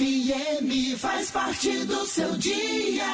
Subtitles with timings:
[0.00, 3.04] FM faz parte do seu dia.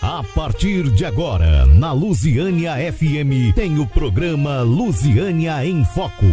[0.00, 6.24] A partir de agora, na Lusiânia FM, tem o programa Lusiânia em Foco.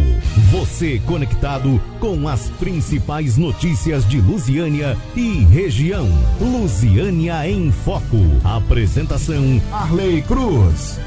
[0.50, 6.08] Você conectado com as principais notícias de Lusiânia e região.
[6.40, 8.16] Lusiânia em Foco.
[8.42, 10.98] Apresentação: Arley Cruz.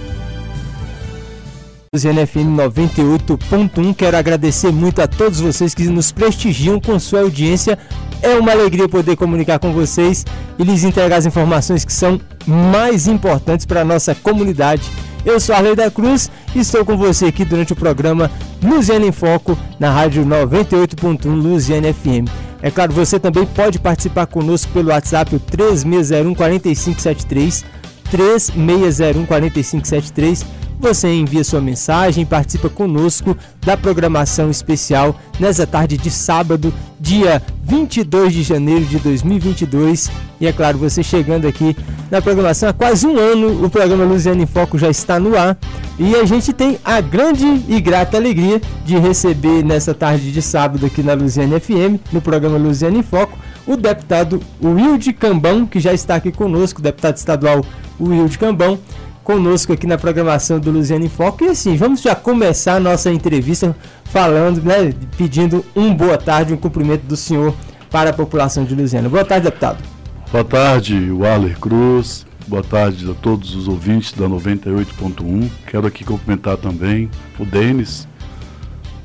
[1.96, 3.96] Lusiana FM 98.1.
[3.96, 7.80] Quero agradecer muito a todos vocês que nos prestigiam com sua audiência.
[8.22, 10.26] É uma alegria poder comunicar com vocês
[10.60, 14.84] e lhes entregar as informações que são mais importantes para a nossa comunidade.
[15.26, 18.30] Eu sou Arley da Cruz e estou com você aqui durante o programa
[18.62, 22.30] Luziana em Foco na rádio 98.1 Luziana FM.
[22.62, 27.64] É claro, você também pode participar conosco pelo WhatsApp 3601 4573
[28.12, 33.36] 3601 4573 você envia sua mensagem e participa conosco
[33.66, 40.12] da programação especial nessa tarde de sábado, dia 22 de janeiro de 2022.
[40.40, 41.76] E é claro, você chegando aqui
[42.12, 45.58] na programação há quase um ano, o programa Luziano em Foco já está no ar.
[45.98, 50.86] E a gente tem a grande e grata alegria de receber nessa tarde de sábado
[50.86, 55.94] aqui na Luziane FM, no programa Luziano em Foco, o deputado Wilde Cambão, que já
[55.94, 57.66] está aqui conosco, deputado estadual
[58.00, 58.78] Wilde Cambão
[59.26, 61.44] conosco aqui na programação do Luziano em Foco.
[61.44, 66.58] E assim, vamos já começar a nossa entrevista falando, né, pedindo um boa tarde, um
[66.58, 67.54] cumprimento do senhor
[67.90, 69.10] para a população de Luziano.
[69.10, 69.84] Boa tarde, deputado.
[70.32, 72.26] Boa tarde, Waller Cruz.
[72.48, 75.50] Boa tarde a todos os ouvintes da 98.1.
[75.66, 78.08] Quero aqui cumprimentar também o Denis,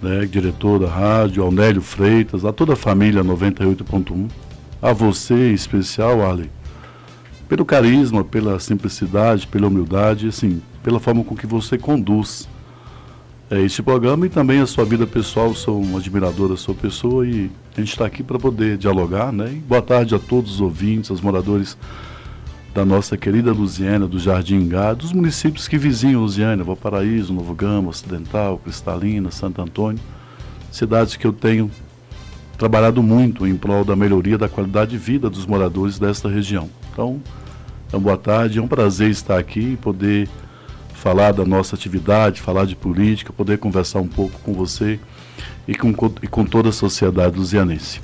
[0.03, 4.29] né, diretor da rádio, ao Nélio Freitas, a toda a família 98.1.
[4.83, 6.51] A você em especial, Waller
[7.51, 12.49] pelo carisma, pela simplicidade, pela humildade, assim, pela forma com que você conduz
[13.51, 15.53] é, este programa e também a sua vida pessoal.
[15.53, 19.51] Sou um admirador da sua pessoa e a gente está aqui para poder dialogar, né?
[19.53, 21.77] E boa tarde a todos os ouvintes, aos moradores
[22.73, 27.89] da nossa querida Lusiana, do Jardim Ingá, dos municípios que vizinham Lusiana, Valparaíso, Novo Gama,
[27.89, 30.01] Ocidental, Cristalina, Santo Antônio,
[30.71, 31.69] cidades que eu tenho
[32.57, 36.71] trabalhado muito em prol da melhoria da qualidade de vida dos moradores desta região.
[36.93, 37.21] Então,
[37.91, 40.29] então, boa tarde, é um prazer estar aqui e poder
[40.95, 45.01] falar da nossa atividade, falar de política, poder conversar um pouco com você
[45.67, 45.93] e com,
[46.23, 48.01] e com toda a sociedade luzianense.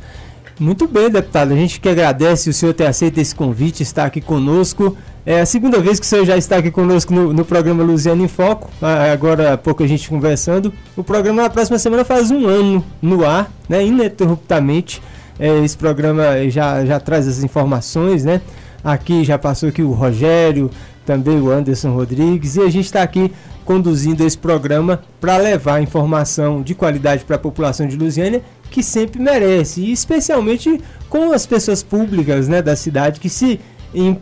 [0.58, 1.52] Muito bem, deputado.
[1.52, 4.96] A gente que agradece o senhor ter aceito esse convite, estar aqui conosco.
[5.24, 8.24] É a segunda vez que o senhor já está aqui conosco no, no programa Luziano
[8.24, 8.68] em Foco.
[9.12, 10.72] Agora há pouco a gente conversando.
[10.96, 15.00] O programa na próxima semana faz um ano no ar, né, ininterruptamente.
[15.38, 18.40] É, esse programa já, já traz as informações, né?
[18.86, 20.70] Aqui já passou aqui o Rogério,
[21.04, 23.32] também o Anderson Rodrigues, e a gente está aqui
[23.64, 29.20] conduzindo esse programa para levar informação de qualidade para a população de Lusiânia, que sempre
[29.20, 30.80] merece, e especialmente
[31.10, 33.58] com as pessoas públicas né, da cidade que se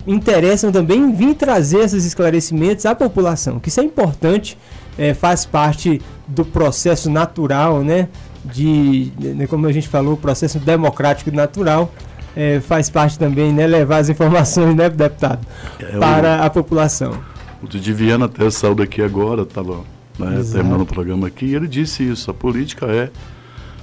[0.07, 4.57] interessam também em vir trazer esses esclarecimentos à população, que isso é importante,
[4.97, 8.09] é, faz parte do processo natural, né,
[8.43, 9.13] de,
[9.47, 11.93] como a gente falou, processo democrático natural
[12.37, 15.47] é, faz parte também, né, levar as informações, né, deputado,
[15.79, 17.19] é, para a população.
[17.63, 19.79] O Didi Viana até saiu daqui agora, estava
[20.19, 23.11] né, terminando o programa aqui, e ele disse isso, a política é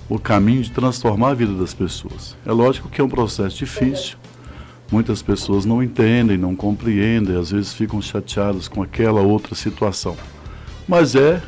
[0.07, 2.35] o caminho de transformar a vida das pessoas.
[2.45, 4.17] É lógico que é um processo difícil,
[4.91, 10.17] muitas pessoas não entendem, não compreendem, às vezes ficam chateadas com aquela outra situação.
[10.87, 11.41] Mas é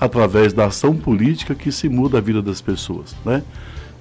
[0.00, 3.42] através da ação política que se muda a vida das pessoas, né?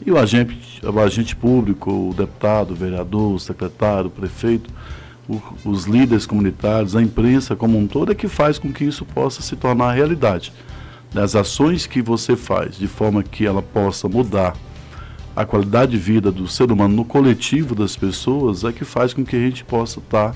[0.03, 4.69] E o agente, o agente público, o deputado, o vereador, o secretário, o prefeito,
[5.27, 9.05] o, os líderes comunitários, a imprensa como um todo é que faz com que isso
[9.05, 10.51] possa se tornar realidade.
[11.15, 14.55] As ações que você faz de forma que ela possa mudar
[15.35, 19.25] a qualidade de vida do ser humano no coletivo das pessoas é que faz com
[19.25, 20.33] que a gente possa estar,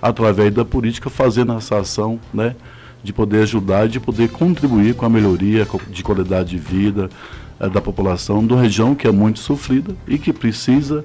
[0.00, 2.54] através da política, fazendo essa ação, né?
[3.02, 7.10] de poder ajudar, de poder contribuir com a melhoria de qualidade de vida,
[7.58, 11.04] da população de uma região que é muito sofrida e que precisa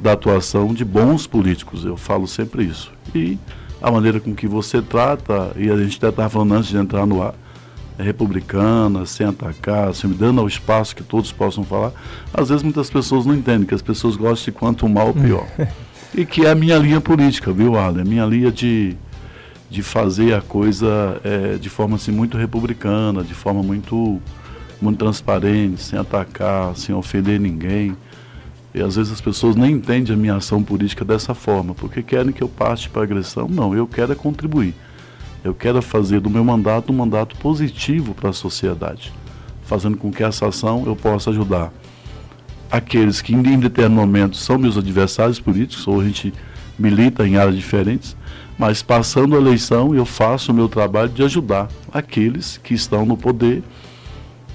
[0.00, 1.84] da atuação de bons políticos.
[1.84, 2.90] Eu falo sempre isso.
[3.14, 3.38] E
[3.82, 7.06] a maneira com que você trata, e a gente até estava falando antes de entrar
[7.06, 7.34] no ar,
[7.98, 11.92] é republicana, sem atacar, sem dando ao espaço que todos possam falar.
[12.32, 15.46] Às vezes muitas pessoas não entendem, que as pessoas gostam de quanto mal, pior.
[16.14, 18.04] e que é a minha linha política, viu, Arlen?
[18.04, 18.96] Minha linha de,
[19.68, 24.20] de fazer a coisa é, de forma assim, muito republicana, de forma muito
[24.80, 27.96] muito transparente, sem atacar, sem ofender ninguém.
[28.74, 32.32] E às vezes as pessoas nem entendem a minha ação política dessa forma, porque querem
[32.32, 33.48] que eu parte para agressão.
[33.48, 34.74] Não, eu quero é contribuir.
[35.42, 39.12] Eu quero fazer do meu mandato um mandato positivo para a sociedade,
[39.64, 41.72] fazendo com que essa ação eu possa ajudar
[42.70, 46.32] aqueles que em determinado momento são meus adversários políticos, ou a gente
[46.78, 48.16] milita em áreas diferentes,
[48.56, 53.16] mas passando a eleição eu faço o meu trabalho de ajudar aqueles que estão no
[53.16, 53.62] poder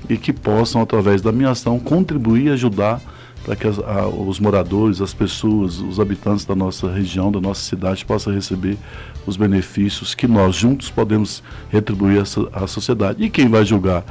[0.09, 3.01] e que possam, através da minha ação, contribuir e ajudar
[3.43, 7.61] para que as, a, os moradores, as pessoas, os habitantes da nossa região, da nossa
[7.61, 8.77] cidade, possam receber
[9.25, 13.23] os benefícios que nós juntos podemos retribuir à sociedade.
[13.23, 14.03] E quem vai julgar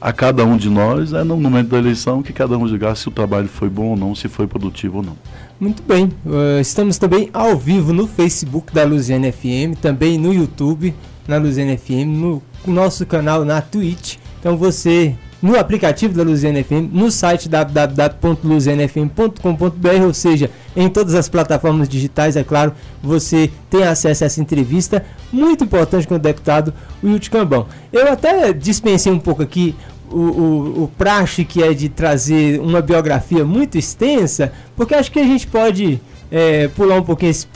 [0.00, 3.08] a cada um de nós é no momento da eleição que cada um julgar se
[3.08, 5.16] o trabalho foi bom ou não, se foi produtivo ou não.
[5.60, 10.92] Muito bem, uh, estamos também ao vivo no Facebook da Luziane FM, também no YouTube,
[11.26, 14.16] na Luziane FM, no nosso canal na Twitch.
[14.42, 21.28] Então você no aplicativo da Luziane FM, no site www.luzianefm.com.br, ou seja, em todas as
[21.28, 26.74] plataformas digitais, é claro, você tem acesso a essa entrevista muito importante com o deputado
[27.02, 27.66] Wilton Cambão.
[27.92, 29.76] Eu até dispensei um pouco aqui
[30.10, 35.20] o, o, o praxe que é de trazer uma biografia muito extensa, porque acho que
[35.20, 36.00] a gente pode
[36.32, 37.46] é, pular um pouquinho esse,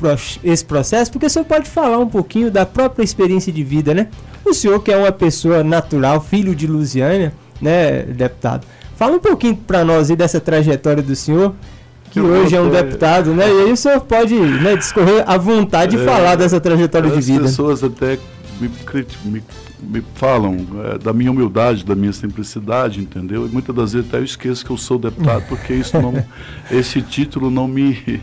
[0.45, 4.09] esse processo, porque o senhor pode falar um pouquinho da própria experiência de vida, né?
[4.45, 8.67] O senhor que é uma pessoa natural, filho de Lusiânia, né, deputado?
[8.95, 11.55] Fala um pouquinho para nós aí dessa trajetória do senhor,
[12.11, 13.49] que eu hoje é um deputado, né?
[13.49, 17.21] E aí o senhor pode né, discorrer à vontade de é, falar dessa trajetória de
[17.21, 17.47] vida.
[17.47, 18.19] As pessoas até
[18.61, 18.71] me,
[19.25, 19.43] me
[19.81, 23.47] me falam é, da minha humildade, da minha simplicidade, entendeu?
[23.47, 26.15] E muitas das vezes até eu esqueço que eu sou deputado, porque isso não,
[26.71, 28.21] esse título não me,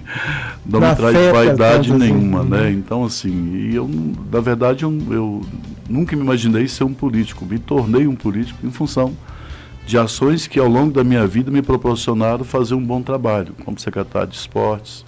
[0.65, 1.99] não me traz vaidade assim.
[1.99, 2.49] nenhuma, assim.
[2.49, 2.71] né?
[2.71, 3.89] Então, assim, e eu,
[4.31, 5.41] na verdade, eu, eu
[5.87, 9.13] nunca me imaginei ser um político, me tornei um político em função
[9.85, 13.77] de ações que ao longo da minha vida me proporcionaram fazer um bom trabalho, como
[13.77, 15.05] secretário de esportes,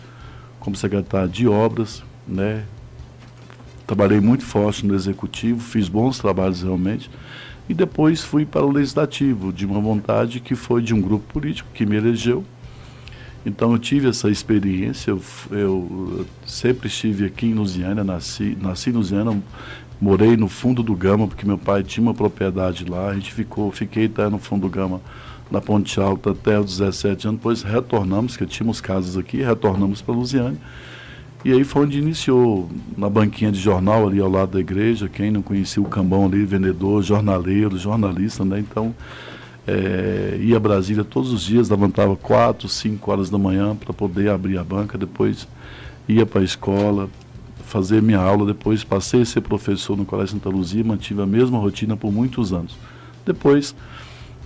[0.59, 2.63] como secretário de obras, né?
[3.85, 7.09] Trabalhei muito forte no executivo, fiz bons trabalhos realmente,
[7.67, 11.69] e depois fui para o legislativo, de uma vontade que foi de um grupo político
[11.73, 12.43] que me elegeu.
[13.45, 15.21] Então eu tive essa experiência, eu,
[15.51, 19.39] eu sempre estive aqui em Lusiana, nasci, nasci em Lusiana,
[20.01, 23.71] morei no fundo do Gama, porque meu pai tinha uma propriedade lá, a gente ficou,
[23.71, 24.99] fiquei até no fundo do Gama,
[25.49, 30.15] na Ponte Alta até os 17 anos, depois retornamos, que tínhamos casas aqui, retornamos para
[30.15, 30.57] Lusiana.
[31.45, 35.29] E aí foi onde iniciou, na banquinha de jornal ali ao lado da igreja, quem
[35.29, 38.59] não conhecia o Cambão ali, vendedor, jornaleiro, jornalista, né?
[38.59, 38.95] Então,
[39.67, 44.31] é, ia a Brasília todos os dias, levantava quatro, cinco horas da manhã para poder
[44.31, 45.47] abrir a banca, depois
[46.07, 47.07] ia para a escola,
[47.63, 51.59] fazer minha aula, depois passei a ser professor no Colégio Santa Luzia, mantive a mesma
[51.59, 52.75] rotina por muitos anos.
[53.23, 53.75] Depois,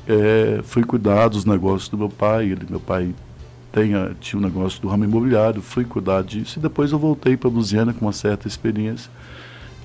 [0.06, 3.14] é, fui cuidar dos negócios do meu pai, ele, meu pai
[3.72, 7.50] tenha, tinha um negócio do ramo imobiliário, fui cuidar disso e depois eu voltei para
[7.50, 9.12] Lusiana com uma certa experiência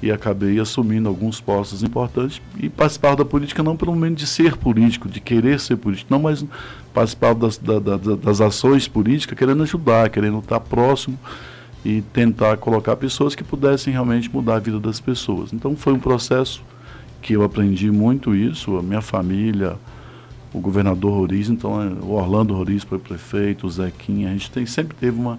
[0.03, 4.57] e acabei assumindo alguns postos importantes e participar da política não pelo momento de ser
[4.57, 6.45] político, de querer ser político, não, mas
[6.93, 11.19] participar das, da, da, das ações políticas, querendo ajudar, querendo estar próximo
[11.85, 15.53] e tentar colocar pessoas que pudessem realmente mudar a vida das pessoas.
[15.53, 16.63] Então foi um processo
[17.23, 19.77] que eu aprendi muito isso, a minha família,
[20.55, 24.65] o governador Roriz, então é, o Orlando Roriz foi prefeito, o Zequinha, a gente tem,
[24.65, 25.39] sempre teve uma,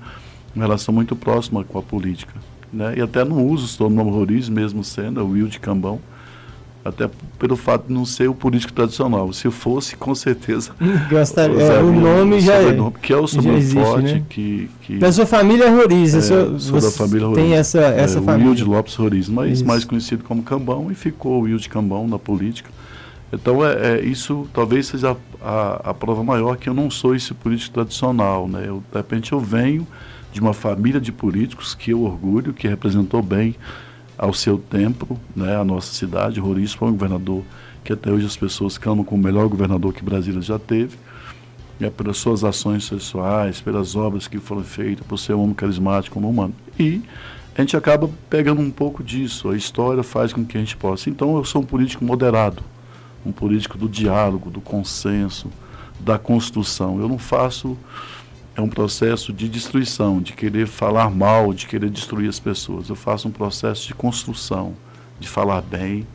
[0.54, 2.34] uma relação muito próxima com a política.
[2.72, 2.96] Né?
[2.98, 6.02] E até não uso o nome Roriz, mesmo sendo, é o Will de Cambão,
[6.84, 7.10] até
[7.40, 9.32] pelo fato de não ser o político tradicional.
[9.32, 10.72] Se fosse, com certeza.
[11.10, 12.76] Gostaria, é, o nome já é.
[13.02, 14.14] Que é o sobrenome forte.
[14.14, 14.24] Né?
[14.30, 16.14] Que, que, da sua família é Roriz.
[16.14, 17.44] É, sou, sou da família Roriz.
[17.44, 18.46] Tem essa, essa é, família.
[18.46, 19.66] O Will de Lopes Roriz, mas Isso.
[19.66, 22.70] mais conhecido como Cambão, e ficou o Will de Cambão na política.
[23.36, 27.34] Então, é, é, isso talvez seja a, a, prova maior que eu não sou esse
[27.34, 28.48] político tradicional.
[28.48, 28.64] Né?
[28.68, 29.86] Eu, de repente, eu venho
[30.32, 33.56] de uma família de políticos que eu orgulho, que representou bem
[34.18, 36.40] ao seu tempo né, a nossa cidade.
[36.40, 37.44] Roriz foi um governador
[37.84, 40.98] que até hoje as pessoas clamam como o melhor governador que Brasília já teve.
[41.80, 46.18] É pelas suas ações sexuais, pelas obras que foram feitas, por ser um homem carismático,
[46.18, 46.56] um humano.
[46.80, 47.02] E
[47.54, 49.50] a gente acaba pegando um pouco disso.
[49.50, 51.10] A história faz com que a gente possa.
[51.10, 52.64] Então, eu sou um político moderado
[53.26, 55.50] um político do diálogo, do consenso,
[56.00, 57.00] da construção.
[57.00, 57.78] Eu não faço
[58.56, 62.88] é um processo de destruição, de querer falar mal, de querer destruir as pessoas.
[62.88, 64.74] Eu faço um processo de construção,
[65.20, 66.08] de falar bem,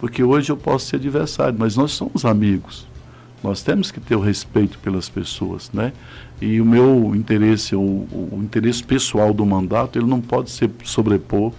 [0.00, 2.86] porque hoje eu posso ser adversário, mas nós somos amigos.
[3.42, 5.92] Nós temos que ter o respeito pelas pessoas, né?
[6.40, 11.52] E o meu interesse, o, o interesse pessoal do mandato, ele não pode se sobrepor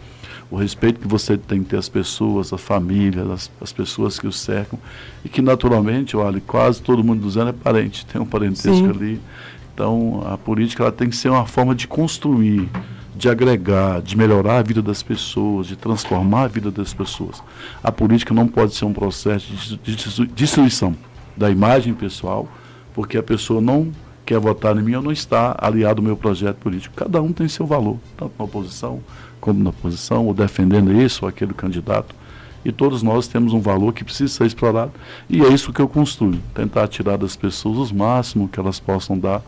[0.55, 4.25] o respeito que você tem que ter às pessoas, a família, as, as pessoas que
[4.25, 4.79] o cercam,
[5.21, 8.89] e que naturalmente, olha, quase todo mundo do Zé é parente, tem um parentesco Sim.
[8.89, 9.21] ali.
[9.73, 12.69] Então, a política ela tem que ser uma forma de construir,
[13.13, 17.43] de agregar, de melhorar a vida das pessoas, de transformar a vida das pessoas.
[17.83, 19.51] A política não pode ser um processo
[19.83, 19.97] de
[20.33, 20.95] destruição
[21.35, 22.47] da imagem pessoal,
[22.93, 23.91] porque a pessoa não
[24.25, 26.95] quer votar em mim ou não está aliado ao meu projeto político.
[26.95, 29.01] Cada um tem seu valor, tanto na oposição
[29.45, 32.15] como na posição, ou defendendo isso ou aquele candidato.
[32.65, 34.91] E todos nós temos um valor que precisa ser explorado.
[35.29, 39.19] E é isso que eu construo, tentar tirar das pessoas o máximo que elas possam
[39.19, 39.43] dar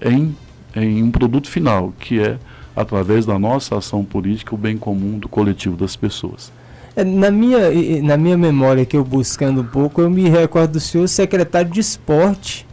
[0.00, 0.34] em,
[0.74, 2.38] em um produto final, que é,
[2.74, 6.50] através da nossa ação política, o bem comum do coletivo das pessoas.
[6.96, 7.70] É, na minha,
[8.02, 11.80] na minha memória, que eu buscando um pouco, eu me recordo do senhor secretário de
[11.80, 12.66] esporte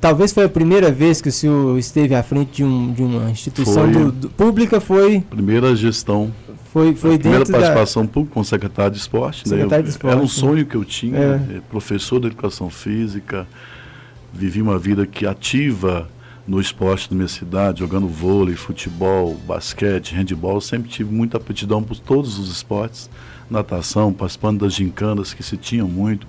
[0.00, 3.30] Talvez foi a primeira vez que o senhor esteve à frente de, um, de uma
[3.30, 5.20] instituição do, do, pública, foi...
[5.20, 6.32] Primeira gestão.
[6.72, 8.08] Foi, foi primeira participação da...
[8.08, 9.46] pública com o secretário de esporte.
[9.46, 9.56] Né?
[9.56, 11.36] Secretário de esporte era um sonho que eu tinha, é.
[11.36, 11.62] Né?
[11.70, 13.46] professor de educação física,
[14.32, 16.08] vivi uma vida que ativa
[16.46, 21.98] no esporte da minha cidade, jogando vôlei, futebol, basquete, handebol, sempre tive muita aptidão por
[21.98, 23.08] todos os esportes,
[23.50, 26.26] natação, participando das gincanas que se tinham muito,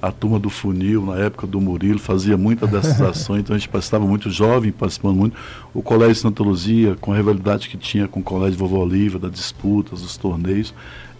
[0.00, 3.74] a turma do funil, na época do Murilo, fazia muitas dessas ações, então a gente
[3.76, 5.36] estava muito jovem, participando muito.
[5.74, 9.32] O Colégio Santa Luzia, com a rivalidade que tinha com o Colégio Vovó Oliva, das
[9.32, 10.72] disputas, dos torneios,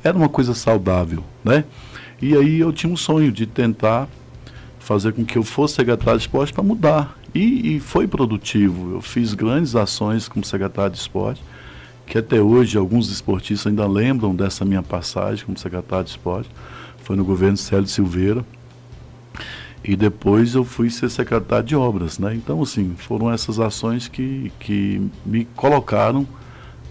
[0.02, 1.64] era uma coisa saudável, né?
[2.23, 4.08] E aí eu tinha um sonho de tentar
[4.78, 7.16] fazer com que eu fosse secretário de esporte para mudar.
[7.35, 8.94] E, e, foi produtivo.
[8.94, 11.42] Eu fiz grandes ações como secretário de esporte,
[12.06, 16.49] que até hoje alguns esportistas ainda lembram dessa minha passagem como secretário de esporte.
[17.04, 18.44] Foi no governo Célio Silveira
[19.88, 22.35] e depois eu fui ser secretário de obras, né?
[22.35, 26.28] Então, assim, foram essas ações que, que me colocaram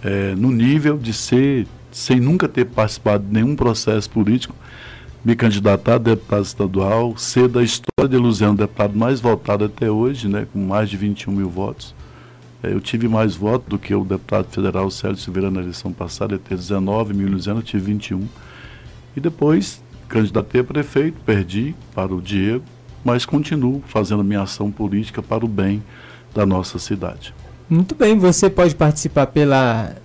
[0.04, 4.56] é, no nível de ser, sem nunca ter participado de nenhum processo político,
[5.24, 10.28] me candidatar a deputado estadual, ser da história de Luziano deputado mais votado até hoje,
[10.28, 10.48] né?
[10.52, 11.94] Com mais de 21 mil votos.
[12.64, 16.34] É, eu tive mais votos do que o deputado federal Sérgio Silveira na eleição passada,
[16.34, 18.28] ele teve 19 mil, Luziano eu tive 21.
[19.16, 22.64] E depois candidatei a prefeito, perdi para o Diego,
[23.08, 25.82] mas continuo fazendo minha ação política para o bem
[26.36, 27.34] da nossa cidade.
[27.70, 29.96] Muito bem, você pode participar pela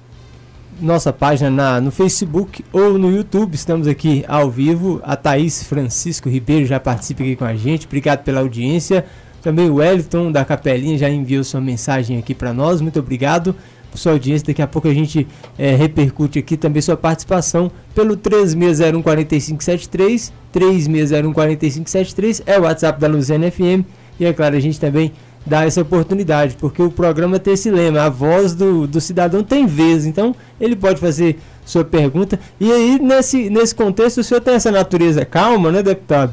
[0.81, 3.57] nossa página na, no Facebook ou no YouTube.
[3.57, 5.01] Estamos aqui ao vivo.
[5.03, 7.87] A Thaís Francisco Ribeiro já participa aqui com a gente.
[7.87, 9.05] Obrigado pela audiência.
[9.43, 12.81] Também o Wellington da Capelinha já enviou sua mensagem aqui para nós.
[12.81, 13.53] Muito obrigado
[13.95, 14.47] sua audiência.
[14.47, 15.27] Daqui a pouco a gente
[15.59, 20.33] é, repercute aqui também sua participação pelo 36014573.
[20.55, 23.85] 36014573 é o WhatsApp da Luziana FM.
[24.21, 25.13] E é claro, a gente também
[25.45, 29.67] dá essa oportunidade, porque o programa tem esse lema: a voz do, do cidadão tem
[29.67, 30.07] vez.
[30.07, 32.39] Então, ele pode fazer sua pergunta.
[32.61, 36.33] E aí, nesse, nesse contexto, o senhor tem essa natureza calma, né, deputado?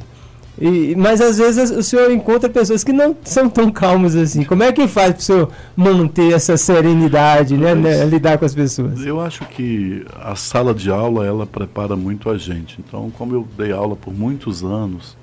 [0.62, 4.44] E, mas às vezes o senhor encontra pessoas que não são tão calmas assim.
[4.44, 8.54] Como é que faz para o senhor manter essa serenidade, né, né, lidar com as
[8.54, 9.06] pessoas?
[9.06, 12.78] Eu acho que a sala de aula ela prepara muito a gente.
[12.86, 15.18] Então, como eu dei aula por muitos anos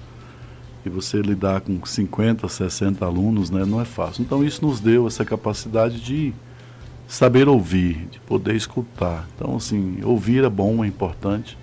[0.87, 4.23] e você lidar com 50, 60 alunos, né, não é fácil.
[4.23, 6.33] Então, isso nos deu essa capacidade de
[7.07, 9.29] saber ouvir, de poder escutar.
[9.37, 11.59] Então, assim, ouvir é bom, é importante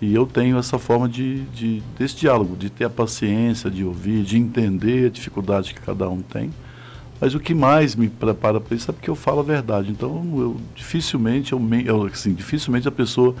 [0.00, 4.22] e eu tenho essa forma de, de, desse diálogo, de ter a paciência, de ouvir,
[4.24, 6.50] de entender a dificuldade que cada um tem.
[7.18, 9.90] Mas o que mais me prepara para isso é porque eu falo a verdade.
[9.90, 13.34] Então, eu dificilmente, eu, eu, assim, dificilmente a pessoa,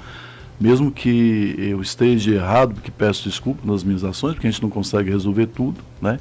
[0.58, 4.70] mesmo que eu esteja errado, porque peço desculpa nas minhas ações, porque a gente não
[4.70, 6.18] consegue resolver tudo, né?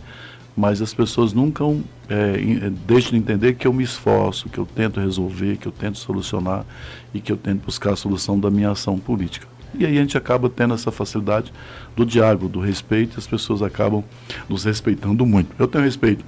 [0.58, 1.64] Mas as pessoas nunca
[2.10, 5.98] é, deixam de entender que eu me esforço, que eu tento resolver, que eu tento
[5.98, 6.66] solucionar
[7.14, 9.55] e que eu tento buscar a solução da minha ação política.
[9.80, 11.52] E aí a gente acaba tendo essa facilidade
[11.96, 14.04] do diálogo, do respeito, e as pessoas acabam
[14.48, 15.56] nos respeitando muito.
[15.58, 16.24] Eu tenho respeito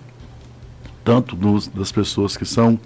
[1.03, 2.79] tanto dos, das pessoas que são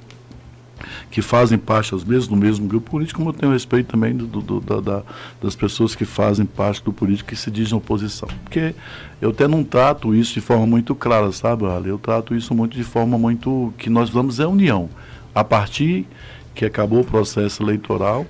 [1.09, 4.25] que fazem parte às vezes do mesmo grupo político, como eu tenho respeito também do,
[4.25, 5.03] do, da, da,
[5.41, 8.29] das pessoas que fazem parte do político que se dizem oposição.
[8.43, 8.73] Porque
[9.21, 11.89] eu até não trato isso de forma muito clara, sabe, Ale?
[11.89, 14.89] Eu trato isso muito de forma muito que nós vamos é união.
[15.33, 16.07] A partir
[16.53, 18.25] que acabou o processo eleitoral,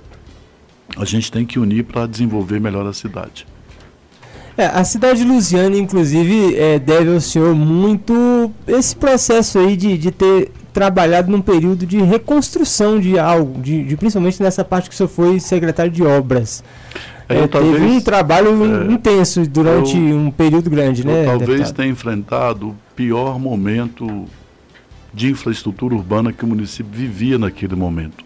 [0.96, 3.46] a gente tem que unir para desenvolver melhor a cidade.
[4.56, 9.96] É, a cidade de Lusiana, inclusive, é, deve ao senhor muito esse processo aí de,
[9.96, 14.94] de ter trabalhado num período de reconstrução de algo, de, de principalmente nessa parte que
[14.94, 16.62] o senhor foi secretário de obras.
[17.28, 21.24] É, é, talvez, teve um trabalho é, intenso durante eu, um período grande, né?
[21.24, 21.74] Talvez deputado?
[21.74, 24.26] tenha enfrentado o pior momento
[25.14, 28.24] de infraestrutura urbana que o município vivia naquele momento.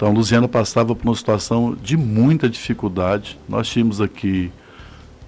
[0.00, 3.38] Então, Luziana passava por uma situação de muita dificuldade.
[3.46, 4.50] Nós tínhamos aqui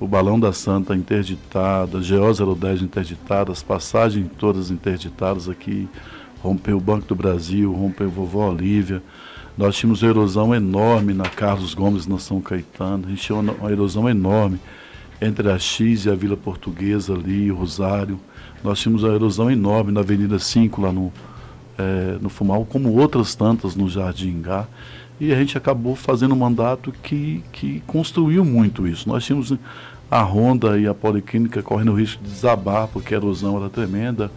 [0.00, 5.86] o Balão da Santa interditado, a GO 010 interditada, as passagens todas interditadas aqui,
[6.42, 9.02] rompeu o Banco do Brasil, rompeu o Vovó Olívia.
[9.58, 13.04] Nós tínhamos uma erosão enorme na Carlos Gomes, na São Caetano.
[13.04, 14.58] A gente tinha uma, erosão enorme
[15.20, 18.18] entre a X e a Vila Portuguesa ali, Rosário.
[18.64, 21.12] Nós tínhamos uma erosão enorme na Avenida 5, lá no,
[21.78, 24.66] é, no Fumal, como outras tantas no Jardim Gá.
[25.20, 29.08] E a gente acabou fazendo um mandato que, que construiu muito isso.
[29.08, 29.54] Nós tínhamos
[30.10, 34.30] a Honda e a Policlínica correndo o risco de desabar, porque a erosão era tremenda.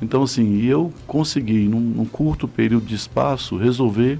[0.00, 4.18] Então, assim, eu consegui, num, num curto período de espaço, resolver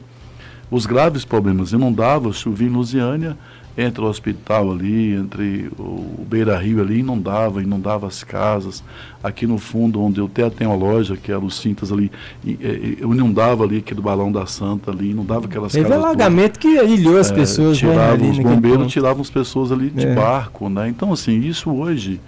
[0.70, 1.72] os graves problemas.
[1.72, 3.36] Inundava, chovia em Lusiânia,
[3.80, 8.84] entre o hospital ali, entre o Beira Rio ali, inundava, inundava as casas.
[9.22, 12.10] Aqui no fundo, onde eu até tenho a loja, que era os Cintas ali,
[12.44, 15.98] eu inundava ali aquele balão da Santa ali, inundava aquelas Teve casas.
[15.98, 18.30] Teve alagamento que ilhou as é, pessoas, tiravam, né?
[18.30, 20.14] Os bombeiros tiravam as pessoas ali de é.
[20.14, 20.88] barco, né?
[20.88, 22.20] Então, assim, isso hoje,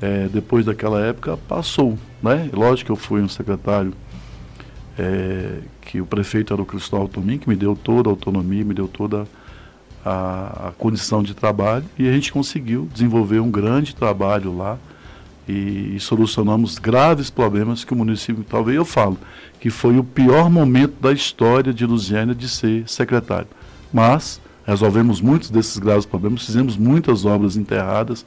[0.00, 2.48] é, depois daquela época, passou, né?
[2.52, 3.92] Lógico que eu fui um secretário
[4.98, 8.74] é, que o prefeito era o Cristóvão Tomim, que me deu toda a autonomia, me
[8.74, 9.41] deu toda a
[10.04, 14.78] a, a, condição de trabalho e a gente conseguiu desenvolver um grande trabalho lá
[15.48, 19.18] e, e, solucionamos graves problemas que o município, talvez eu falo,
[19.60, 23.48] que foi o pior momento da história de Lusiânia de ser secretário.
[23.92, 28.24] Mas resolvemos muitos desses graves problemas, fizemos muitas obras enterradas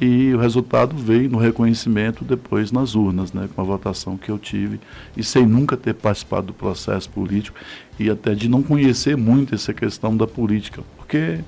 [0.00, 4.38] e o resultado veio no reconhecimento depois nas urnas, né, com a votação que eu
[4.38, 4.80] tive,
[5.16, 7.56] e sem nunca ter participado do processo político
[7.98, 11.38] e até de não conhecer muito essa questão da política, porque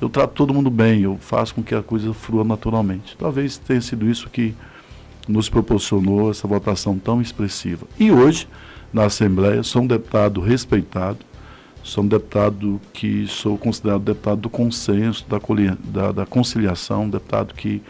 [0.00, 3.16] eu trato todo mundo bem, eu faço com que a coisa flua naturalmente.
[3.16, 4.54] Talvez tenha sido isso que
[5.28, 7.86] nos proporcionou essa votação tão expressiva.
[7.98, 8.48] E hoje,
[8.92, 11.18] na Assembleia, sou um deputado respeitado,
[11.82, 15.38] Sou um deputado que sou considerado deputado do consenso, da,
[15.84, 17.82] da, da conciliação, deputado que,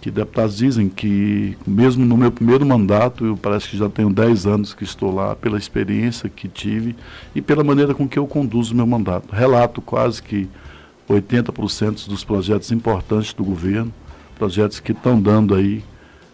[0.00, 4.46] que deputados dizem que, mesmo no meu primeiro mandato, eu parece que já tenho 10
[4.46, 6.94] anos que estou lá, pela experiência que tive
[7.34, 9.34] e pela maneira com que eu conduzo o meu mandato.
[9.34, 10.46] Relato quase que
[11.08, 13.92] 80% dos projetos importantes do governo,
[14.36, 15.82] projetos que estão dando aí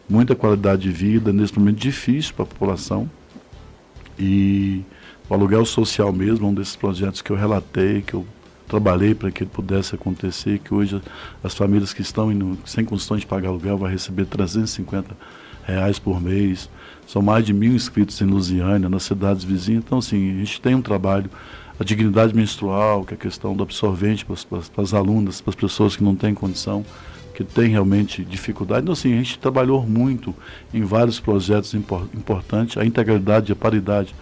[0.08, 3.08] muita qualidade de vida nesse momento difícil para a população.
[4.18, 4.82] E
[5.28, 8.26] o aluguel social mesmo, um desses projetos que eu relatei, que eu
[8.67, 11.00] trabalhei para que ele pudesse acontecer, que hoje
[11.43, 15.17] as famílias que estão indo, sem condições de pagar aluguel vão receber 350
[15.67, 16.69] reais por mês.
[17.06, 19.82] São mais de mil inscritos em Lusiânia, nas cidades vizinhas.
[19.84, 21.30] Então, assim, a gente tem um trabalho,
[21.80, 25.97] a dignidade menstrual, que é a questão do absorvente para as alunas, para as pessoas
[25.97, 26.84] que não têm condição,
[27.38, 28.82] que têm realmente dificuldade.
[28.82, 30.34] Então, assim, a gente trabalhou muito
[30.74, 34.12] em vários projetos impor, importantes, a integralidade e a paridade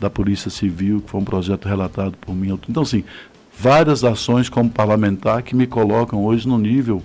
[0.00, 2.58] da Polícia Civil, que foi um projeto relatado por mim.
[2.68, 3.04] Então, assim,
[3.56, 7.00] várias ações como parlamentar que me colocam hoje no nível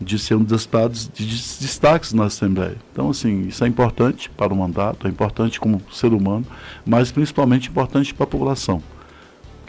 [0.00, 2.76] de ser um dos estados de destaques na Assembleia.
[2.92, 6.44] Então, assim, isso é importante para o mandato, é importante como ser humano,
[6.84, 8.82] mas principalmente importante para a população.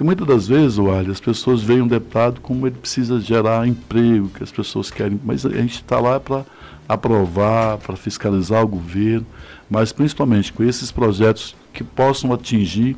[0.02, 4.30] Porque muitas das vezes, olha, as pessoas veem um deputado como ele precisa gerar emprego,
[4.30, 6.44] que as pessoas querem, mas a gente está lá para
[6.90, 9.28] aprovar, para fiscalizar o governo,
[9.70, 12.98] mas principalmente com esses projetos que possam atingir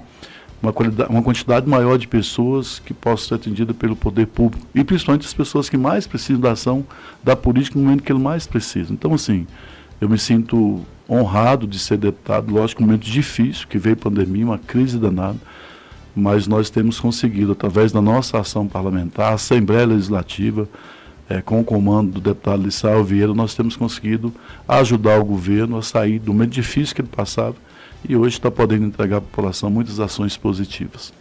[0.61, 0.73] uma,
[1.09, 5.33] uma quantidade maior de pessoas que possam ser atendidas pelo poder público e principalmente as
[5.33, 6.85] pessoas que mais precisam da ação
[7.21, 8.93] da política no momento que ele mais precisa.
[8.93, 9.45] Então, assim,
[9.99, 14.57] eu me sinto honrado de ser deputado, lógico, um momento difícil, que veio pandemia, uma
[14.57, 15.37] crise danada,
[16.15, 20.67] mas nós temos conseguido, através da nossa ação parlamentar, a Assembleia Legislativa,
[21.29, 24.33] é, com o comando do deputado Lissau Vieira, nós temos conseguido
[24.67, 27.55] ajudar o governo a sair do momento difícil que ele passava
[28.07, 31.13] e hoje está podendo entregar à população muitas ações positivas.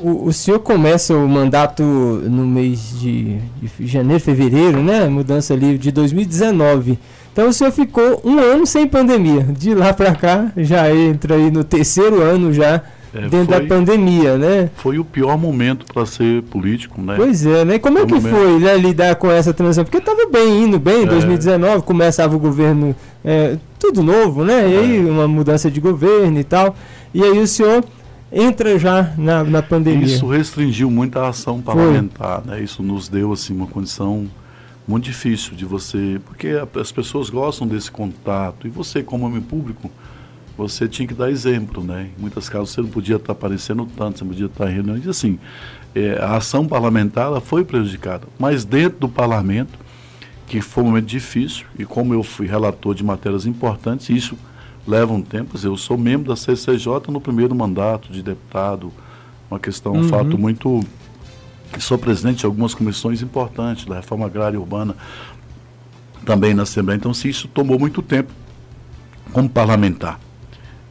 [0.00, 5.08] O, o, senhor começa o mandato no mês de, de, janeiro, fevereiro, né?
[5.08, 6.96] Mudança ali de 2019.
[7.32, 9.42] Então o senhor ficou um ano sem pandemia.
[9.42, 12.80] De lá para cá já entra aí no terceiro ano já
[13.14, 14.70] é, dentro foi, da pandemia, né?
[14.76, 17.14] Foi o pior momento para ser político, né?
[17.16, 17.78] Pois é, né?
[17.78, 18.34] Como é que momento...
[18.34, 19.84] foi né, lidar com essa transição?
[19.84, 21.06] Porque estava bem indo bem, em é.
[21.06, 22.94] 2019 começava o governo
[23.24, 24.68] é, tudo novo, né?
[24.68, 25.10] E aí é.
[25.10, 26.76] uma mudança de governo e tal.
[27.14, 27.84] E aí o senhor
[28.30, 30.06] entra já na, na pandemia.
[30.06, 32.56] Isso restringiu muito a ação parlamentar, foi.
[32.56, 32.62] né?
[32.62, 34.26] Isso nos deu assim uma condição
[34.86, 36.48] muito difícil de você, porque
[36.80, 39.90] as pessoas gostam desse contato e você como homem público
[40.58, 42.10] você tinha que dar exemplo, né?
[42.18, 45.06] Em muitas casos você não podia estar aparecendo tanto, você não podia estar em reuniões.
[45.06, 45.38] E assim,
[45.94, 48.26] é, a ação parlamentar ela foi prejudicada.
[48.36, 49.78] Mas dentro do parlamento,
[50.48, 54.36] que foi um momento difícil, e como eu fui relator de matérias importantes, isso
[54.84, 55.56] leva um tempo.
[55.62, 58.92] Eu sou membro da CCJ no primeiro mandato de deputado,
[59.48, 60.08] uma questão, um uhum.
[60.08, 60.80] fato muito.
[61.78, 64.96] Sou presidente de algumas comissões importantes, da reforma agrária urbana,
[66.26, 66.96] também na Assembleia.
[66.96, 68.32] Então, se isso tomou muito tempo
[69.32, 70.18] como parlamentar.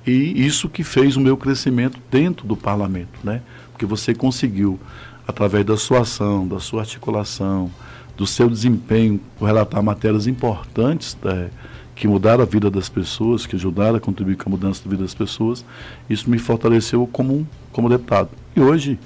[0.08, 3.41] E isso que fez o meu crescimento dentro do parlamento, né?
[3.74, 4.80] Porque você conseguiu,
[5.28, 7.70] através da sua ação, da sua articulação,
[8.15, 11.50] do seu desempenho, relatar matérias importantes é,
[11.93, 15.04] que mudaram a vida das pessoas, que ajudaram a contribuir com a mudança da vida
[15.04, 15.65] das pessoas,
[16.10, 18.30] isso me fortaleceu como, como deputado.
[18.56, 18.98] E hoje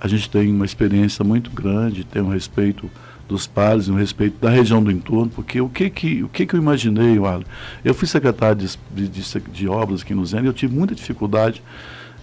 [0.00, 2.90] a gente tem uma experiência muito grande, tem um respeito
[3.28, 6.54] dos pares, um respeito da região do entorno, porque o que que, o que, que
[6.54, 7.46] eu imaginei, Wally?
[7.84, 11.62] Eu fui secretário de, de, de, obras aqui no Zene e eu tive muita dificuldade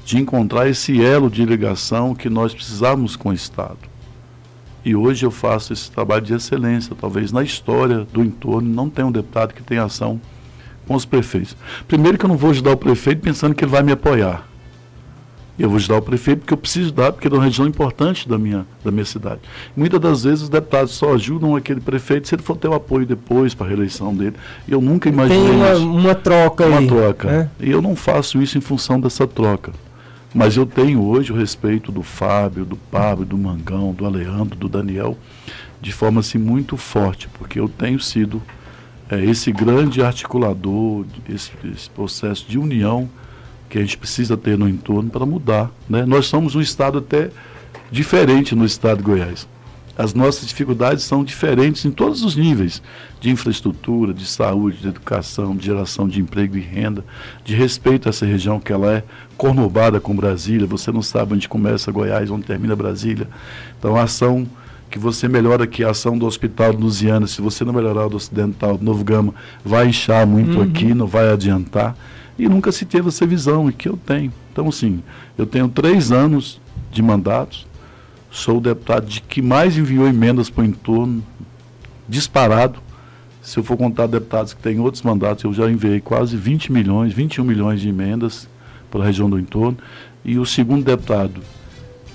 [0.04, 3.78] de encontrar esse elo de ligação que nós precisávamos com o Estado.
[4.84, 6.96] E hoje eu faço esse trabalho de excelência.
[7.00, 10.22] Talvez na história do entorno não tenha um deputado que tenha ação
[10.88, 11.58] com os prefeitos.
[11.88, 14.48] Primeiro que eu não vou ajudar o prefeito pensando que ele vai me apoiar.
[15.58, 18.38] Eu vou ajudar o prefeito porque eu preciso dar, porque é uma região importante da
[18.38, 19.40] minha, da minha cidade.
[19.76, 23.06] Muitas das vezes os deputados só ajudam aquele prefeito se ele for ter o apoio
[23.06, 24.36] depois para a reeleição dele.
[24.68, 25.90] Eu nunca imaginei Tem uma, isso.
[25.90, 26.88] uma troca Uma aí.
[26.88, 27.28] troca.
[27.32, 27.50] né?
[27.62, 29.72] E eu não faço isso em função dessa troca.
[30.34, 34.68] Mas eu tenho hoje o respeito do Fábio, do Pablo, do Mangão, do Aleandro, do
[34.68, 35.18] Daniel,
[35.80, 38.42] de forma assim muito forte, porque eu tenho sido
[39.10, 43.08] é, esse grande articulador, esse, esse processo de união
[43.70, 45.72] que a gente precisa ter no entorno para mudar.
[45.90, 46.06] Né?
[46.06, 47.30] Nós somos um estado até
[47.92, 49.48] diferente no estado de Goiás.
[49.98, 52.82] As nossas dificuldades são diferentes em todos os níveis
[53.22, 57.04] de infraestrutura, de saúde, de educação, de geração de emprego e renda,
[57.46, 59.04] de respeito a essa região que ela é
[59.38, 60.68] conurbada com Brasília.
[60.68, 63.28] Você não sabe onde começa Goiás, onde termina Brasília.
[63.80, 64.46] Então, a ação
[64.90, 68.10] que você melhora aqui, a ação do Hospital de Lusiana, se você não melhorar o
[68.10, 70.64] do Ocidental, do Novo Gama, vai inchar muito Uhum.
[70.64, 71.96] aqui, não vai adiantar.
[72.38, 74.32] E nunca se teve essa visão, e que eu tenho.
[74.52, 75.02] Então, assim,
[75.38, 76.60] eu tenho três anos
[76.92, 77.66] de mandatos,
[78.30, 81.24] sou o deputado de que mais enviou emendas para o entorno,
[82.08, 82.80] disparado.
[83.42, 87.14] Se eu for contar deputados que têm outros mandatos, eu já enviei quase 20 milhões,
[87.14, 88.48] 21 milhões de emendas
[88.90, 89.78] para a região do entorno.
[90.24, 91.42] E o segundo deputado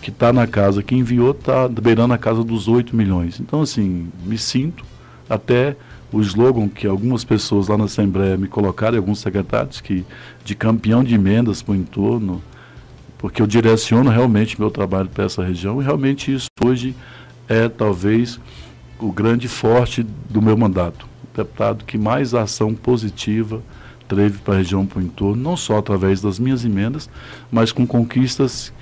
[0.01, 3.39] que está na casa, que enviou, está beirando a casa dos 8 milhões.
[3.39, 4.85] Então, assim, me sinto
[5.29, 5.77] até
[6.13, 10.05] o slogan que algumas pessoas lá na Assembleia me colocaram, alguns secretários, que
[10.45, 12.43] de campeão de emendas para o entorno,
[13.19, 16.95] porque eu direciono realmente meu trabalho para essa região e realmente isso hoje
[17.49, 18.41] é talvez
[18.99, 21.07] o grande forte do meu mandato.
[21.25, 23.63] O deputado que mais ação positiva
[24.09, 27.09] teve para a região para o entorno, não só através das minhas emendas,
[27.51, 28.73] mas com conquistas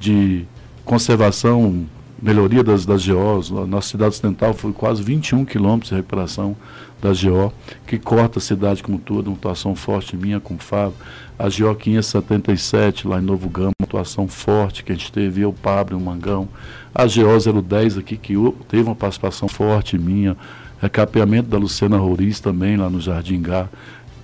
[0.00, 0.44] de
[0.84, 1.86] conservação,
[2.22, 3.50] melhoria das, das GOs.
[3.50, 6.56] Nossa cidade ocidental foi quase 21 quilômetros de recuperação
[7.00, 7.52] da GO,
[7.84, 10.94] que corta a cidade como toda, uma atuação forte minha com o Fábio.
[11.36, 15.52] A GO 577, lá em Novo Gama, uma atuação forte que a gente teve, eu,
[15.52, 16.48] Pablo, o Mangão.
[16.94, 18.34] A GO 010 aqui, que
[18.68, 20.36] teve uma participação forte minha.
[20.80, 23.68] Recapeamento da Luciana Roriz também, lá no Jardim Gá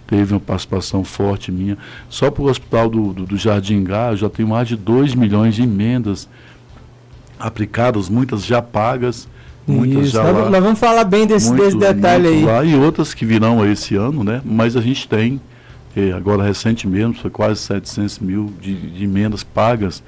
[0.06, 1.76] teve uma participação forte minha.
[2.08, 5.54] Só para o hospital do, do, do Jardim Gá, já tenho mais de 2 milhões
[5.54, 6.26] de emendas
[7.38, 9.28] aplicadas, muitas já pagas,
[9.66, 10.50] muitas Isso, já nós, lá.
[10.50, 12.44] nós vamos falar bem desse, desse detalhe aí.
[12.44, 14.40] Lá, e outras que virão esse ano, né?
[14.44, 15.40] Mas a gente tem,
[15.96, 20.02] eh, agora recente mesmo, foi quase 700 mil de, de emendas pagas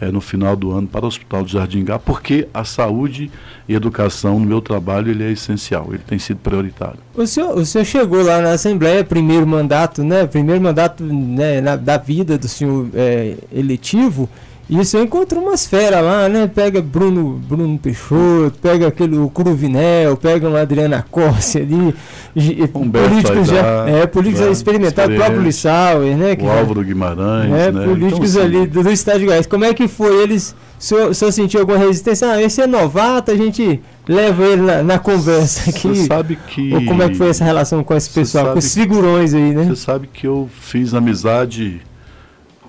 [0.00, 3.30] eh, no final do ano para o Hospital do Jardim Gá, porque a saúde
[3.68, 6.98] e educação no meu trabalho ele é essencial, ele tem sido prioritário.
[7.14, 10.26] O senhor, o senhor chegou lá na Assembleia, primeiro mandato, né?
[10.26, 14.28] Primeiro mandato né, na- da vida do senhor é, eletivo.
[14.72, 16.46] E o senhor encontrou umas feras lá, né?
[16.46, 21.94] Pega Bruno, Bruno Peixoto, pega aquele o Cruvinel, pega uma Adriana Corsi ali.
[22.74, 25.42] Humberto políticos já, Aidar, é, políticos né, já experimentados, o próprio.
[25.42, 26.36] Lissauer, né?
[26.36, 27.84] que o já- Álvaro Guimarães, né, né?
[27.84, 29.46] políticos Então, ali do, do estado de Goiás.
[29.46, 30.22] Como é que foi?
[30.22, 32.30] Eles, o senhor, o senhor sentiu alguma resistência?
[32.30, 35.88] Ah, esse é novato, a gente leva ele na, na conversa aqui.
[35.88, 36.72] Você sabe que.
[36.72, 39.64] Ou como é que foi essa relação com esse pessoal, com esses figurões aí, né?
[39.64, 41.82] Você sabe que eu fiz amizade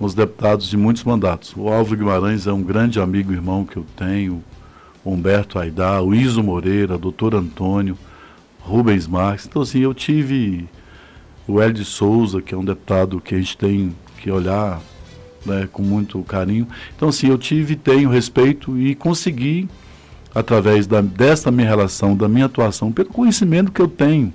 [0.03, 1.53] com os deputados de muitos mandatos.
[1.55, 4.43] O Álvaro Guimarães é um grande amigo e irmão que eu tenho,
[5.01, 7.97] o Humberto Aidar, o Iso Moreira, o doutor Antônio,
[8.59, 9.45] Rubens Marques.
[9.45, 10.67] Então, assim, eu tive
[11.47, 14.81] o Hélio de Souza, que é um deputado que a gente tem que olhar
[15.45, 16.67] né, com muito carinho.
[16.97, 19.69] Então, assim, eu tive, tenho respeito e consegui,
[20.35, 24.33] através da, desta minha relação, da minha atuação, pelo conhecimento que eu tenho,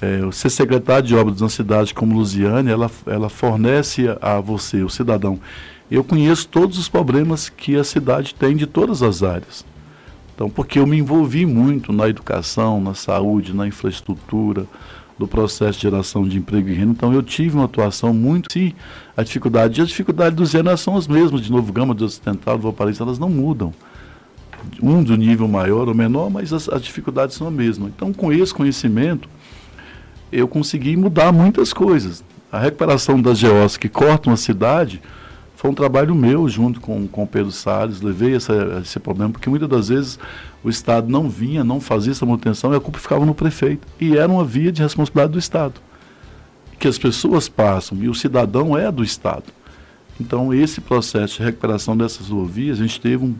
[0.00, 4.82] é, ser secretário de obras de uma cidade como Lusiane, ela, ela fornece a você,
[4.82, 5.38] o cidadão.
[5.90, 9.64] Eu conheço todos os problemas que a cidade tem de todas as áreas.
[10.34, 14.66] Então, porque eu me envolvi muito na educação, na saúde, na infraestrutura,
[15.18, 16.92] do processo de geração de emprego e renda.
[16.92, 18.52] Então, eu tive uma atuação muito.
[18.52, 18.72] Se
[19.16, 22.56] a dificuldade, e as dificuldades do Zena são as mesmas, de Novo Gama, de Ocidental,
[22.56, 23.74] do Valparaíso, elas não mudam.
[24.80, 27.88] Um do nível maior ou menor, mas as, as dificuldades são as mesmas.
[27.88, 29.28] Então, com esse conhecimento,
[30.32, 32.24] eu consegui mudar muitas coisas.
[32.50, 35.00] A recuperação das GOs que cortam a cidade
[35.56, 39.50] foi um trabalho meu, junto com, com o Pedro Salles, levei essa, esse problema, porque
[39.50, 40.18] muitas das vezes
[40.62, 43.86] o Estado não vinha, não fazia essa manutenção e a culpa ficava no prefeito.
[44.00, 45.74] E era uma via de responsabilidade do Estado.
[46.78, 49.46] que as pessoas passam e o cidadão é do Estado.
[50.20, 53.34] Então, esse processo de recuperação dessas rodovias, a gente teve um,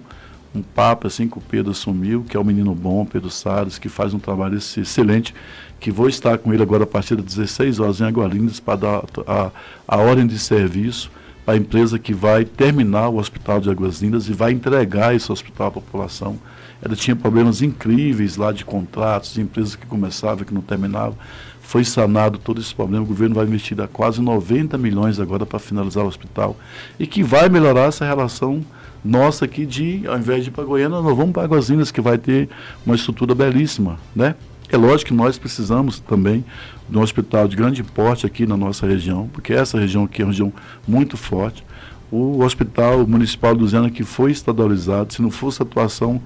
[0.55, 3.89] um papo assim que o Pedro assumiu, que é o menino bom, Pedro Salles, que
[3.89, 5.35] faz um trabalho excelente,
[5.79, 9.05] que vou estar com ele agora a partir das 16 horas em Agualindas para dar
[9.27, 9.51] a,
[9.87, 11.11] a ordem de serviço
[11.45, 15.31] para a empresa que vai terminar o Hospital de Águas Lindas e vai entregar esse
[15.33, 16.39] hospital à população.
[16.83, 21.17] Ela tinha problemas incríveis lá de contratos, de empresas que começavam e que não terminavam.
[21.61, 23.03] Foi sanado todo esse problema.
[23.03, 26.57] O governo vai investir quase 90 milhões agora para finalizar o hospital.
[26.99, 28.65] E que vai melhorar essa relação
[29.05, 32.01] nossa aqui de, ao invés de ir para Goiânia, nós vamos para Águas Lindas, que
[32.01, 32.49] vai ter
[32.85, 33.99] uma estrutura belíssima.
[34.15, 34.35] Né?
[34.71, 36.45] É lógico que nós precisamos também
[36.89, 40.25] de um hospital de grande porte aqui na nossa região, porque essa região aqui é
[40.25, 40.53] uma região
[40.87, 41.65] muito forte.
[42.11, 46.21] O Hospital Municipal do Zena, que foi estadualizado, se não fosse a atuação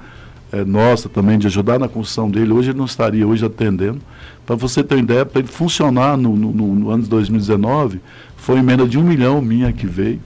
[0.52, 4.00] é, nossa também de ajudar na construção dele, hoje ele não estaria hoje atendendo.
[4.44, 8.00] Para você ter uma ideia, para ele funcionar no, no, no, ano de 2019,
[8.36, 10.20] foi emenda de um milhão minha que veio,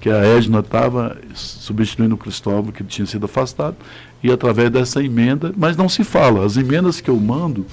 [0.00, 3.76] que a Edna estava substituindo o Cristóvão, que tinha sido afastado,
[4.22, 7.66] e através dessa emenda, mas não se fala, as emendas que eu mando,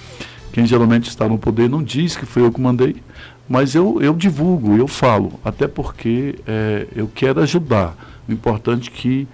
[0.51, 2.95] quem geralmente está no poder não diz que foi eu que mandei,
[3.47, 7.95] mas eu, eu divulgo, eu falo, até porque é, eu quero ajudar.
[8.27, 9.27] O importante é que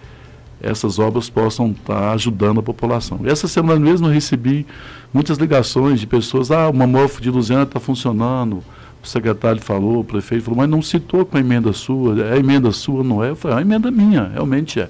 [0.61, 3.21] essas obras possam estar ajudando a população.
[3.25, 4.65] Essa semana mesmo eu recebi
[5.13, 8.63] muitas ligações de pessoas, ah, o mamógrafo de Luziana está funcionando,
[9.01, 12.71] o secretário falou, o prefeito falou, mas não citou com a emenda sua, é emenda
[12.71, 13.29] sua, não é?
[13.29, 14.89] Eu falei, é emenda minha, realmente é.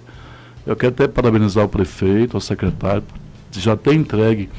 [0.65, 3.03] Eu quero até parabenizar o prefeito, o secretário,
[3.51, 4.49] já ter entregue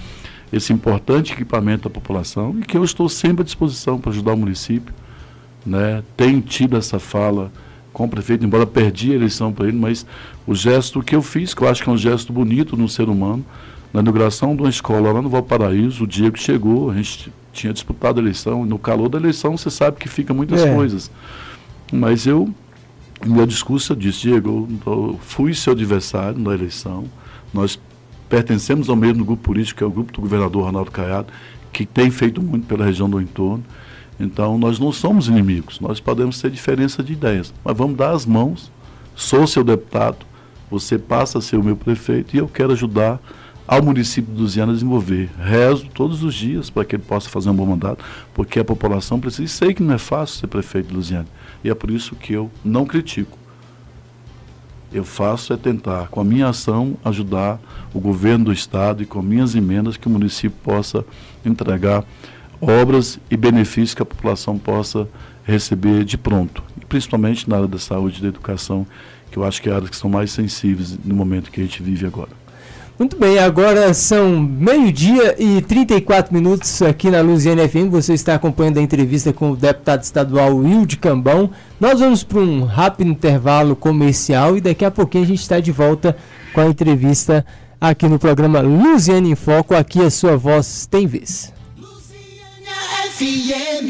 [0.53, 4.37] esse importante equipamento à população e que eu estou sempre à disposição para ajudar o
[4.37, 4.93] município.
[5.65, 6.03] Né?
[6.17, 7.53] Tenho tido essa fala
[7.93, 10.07] com o prefeito, embora perdi a eleição para ele, mas
[10.47, 13.09] o gesto que eu fiz, que eu acho que é um gesto bonito no ser
[13.09, 13.45] humano,
[13.93, 17.73] na inauguração de uma escola lá no Valparaíso, o dia que chegou, a gente tinha
[17.73, 20.75] disputado a eleição, e no calor da eleição você sabe que fica muitas é.
[20.75, 21.11] coisas.
[21.93, 22.53] Mas eu,
[23.27, 27.05] meu discurso, eu disse, Diego, eu fui seu adversário na eleição,
[27.53, 27.79] nós
[28.29, 31.33] pertencemos ao mesmo grupo político, que é o grupo do governador Ronaldo Caiado,
[31.73, 33.65] que tem feito muito pela região do entorno.
[34.19, 38.25] Então, nós não somos inimigos, nós podemos ter diferença de ideias, mas vamos dar as
[38.25, 38.71] mãos.
[39.17, 40.19] Sou seu deputado,
[40.71, 43.21] você passa a ser o meu prefeito e eu quero ajudar
[43.71, 45.31] ao município de Luziana desenvolver.
[45.39, 48.05] Rezo todos os dias para que ele possa fazer um bom mandato,
[48.35, 49.45] porque a população precisa.
[49.45, 51.29] E sei que não é fácil ser prefeito de Luziana.
[51.63, 53.39] E é por isso que eu não critico.
[54.93, 57.61] Eu faço é tentar, com a minha ação, ajudar
[57.95, 61.05] o governo do Estado e com minhas emendas que o município possa
[61.47, 62.05] entregar
[62.61, 65.09] obras e benefícios que a população possa
[65.45, 68.85] receber de pronto, e principalmente na área da saúde e da educação,
[69.31, 71.81] que eu acho que é áreas que são mais sensíveis no momento que a gente
[71.85, 72.40] vive agora.
[73.01, 77.89] Muito bem, agora são meio-dia e 34 minutos aqui na Luziane FM.
[77.91, 81.51] Você está acompanhando a entrevista com o deputado estadual Wilde Cambão.
[81.81, 85.73] Nós vamos para um rápido intervalo comercial e daqui a pouquinho a gente está de
[85.73, 86.15] volta
[86.53, 87.43] com a entrevista
[87.81, 89.75] aqui no programa Luziane em Foco.
[89.75, 91.55] Aqui a sua voz tem vez.
[93.17, 93.89] FM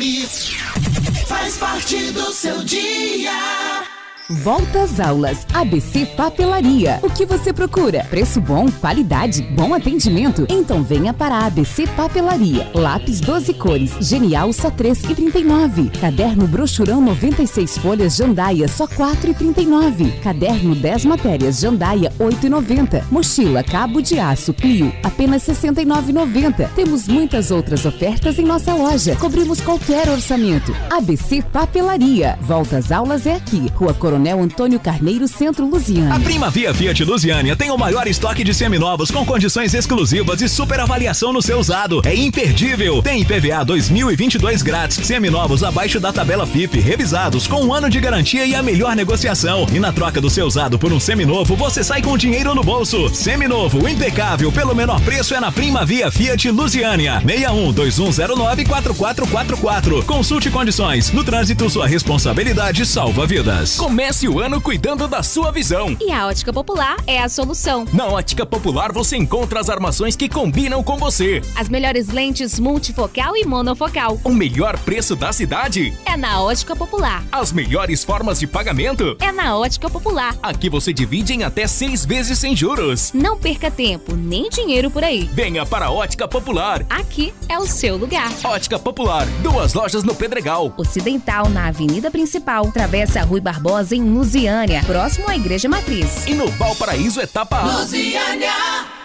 [1.27, 3.90] faz parte do seu dia.
[4.31, 5.45] Volta às aulas.
[5.53, 7.01] ABC Papelaria.
[7.03, 8.07] O que você procura?
[8.09, 10.47] Preço bom, qualidade, bom atendimento?
[10.49, 12.71] Então venha para a ABC Papelaria.
[12.73, 15.91] Lápis 12 cores, Genial só 3,39.
[16.01, 20.21] Caderno brochurão 96 folhas Jandaia só 4,39.
[20.21, 23.03] Caderno 10 matérias Jandaia 8,90.
[23.11, 26.69] Mochila cabo de aço Clio apenas 69,90.
[26.77, 29.17] Temos muitas outras ofertas em nossa loja.
[29.17, 30.73] Cobrimos qualquer orçamento.
[30.89, 32.39] ABC Papelaria.
[32.43, 33.67] Volta às aulas é aqui.
[33.75, 36.17] Rua Coronel Coronel Antônio Carneiro, Centro Lusiana.
[36.17, 40.49] A Prima Via Fiat Lusiânia tem o maior estoque de seminovos com condições exclusivas e
[40.49, 42.03] super avaliação no seu usado.
[42.05, 43.03] É imperdível.
[43.03, 48.45] Tem IPVA 2022 grátis, seminovos abaixo da tabela FIP, revisados com um ano de garantia
[48.45, 49.67] e a melhor negociação.
[49.73, 53.09] E na troca do seu usado por um seminovo, você sai com dinheiro no bolso.
[53.15, 57.23] Seminovo, impecável, pelo menor preço é na Prima Via Fiat Lusiânia.
[57.25, 60.05] 61 2109 4444.
[60.05, 61.11] Consulte condições.
[61.11, 63.79] No trânsito, sua responsabilidade salva vidas.
[63.79, 65.97] Comece Comece o ano cuidando da sua visão.
[66.01, 67.87] E a Ótica Popular é a solução.
[67.93, 71.41] Na Ótica Popular você encontra as armações que combinam com você.
[71.55, 74.19] As melhores lentes multifocal e monofocal.
[74.25, 77.23] O melhor preço da cidade é na Ótica Popular.
[77.31, 80.35] As melhores formas de pagamento é na Ótica Popular.
[80.43, 83.13] Aqui você divide em até seis vezes sem juros.
[83.15, 85.31] Não perca tempo nem dinheiro por aí.
[85.33, 86.85] Venha para a Ótica Popular.
[86.91, 88.29] Aqui é o seu lugar.
[88.43, 90.75] Ótica Popular, duas lojas no Pedregal.
[90.77, 96.27] Ocidental na Avenida Principal, Travessa Rui Barbosa em em Lusiânia, próximo à Igreja Matriz.
[96.27, 97.79] E no Valparaíso, etapa A.
[97.81, 99.00] Lusiânia!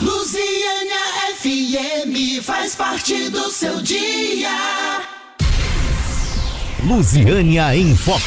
[0.00, 1.00] Luziânia
[1.40, 4.48] FM faz parte do seu dia.
[6.84, 8.20] Lusiânia em Foco.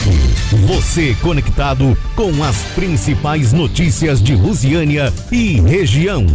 [0.67, 6.26] Você conectado com as principais notícias de Lusiânia e região.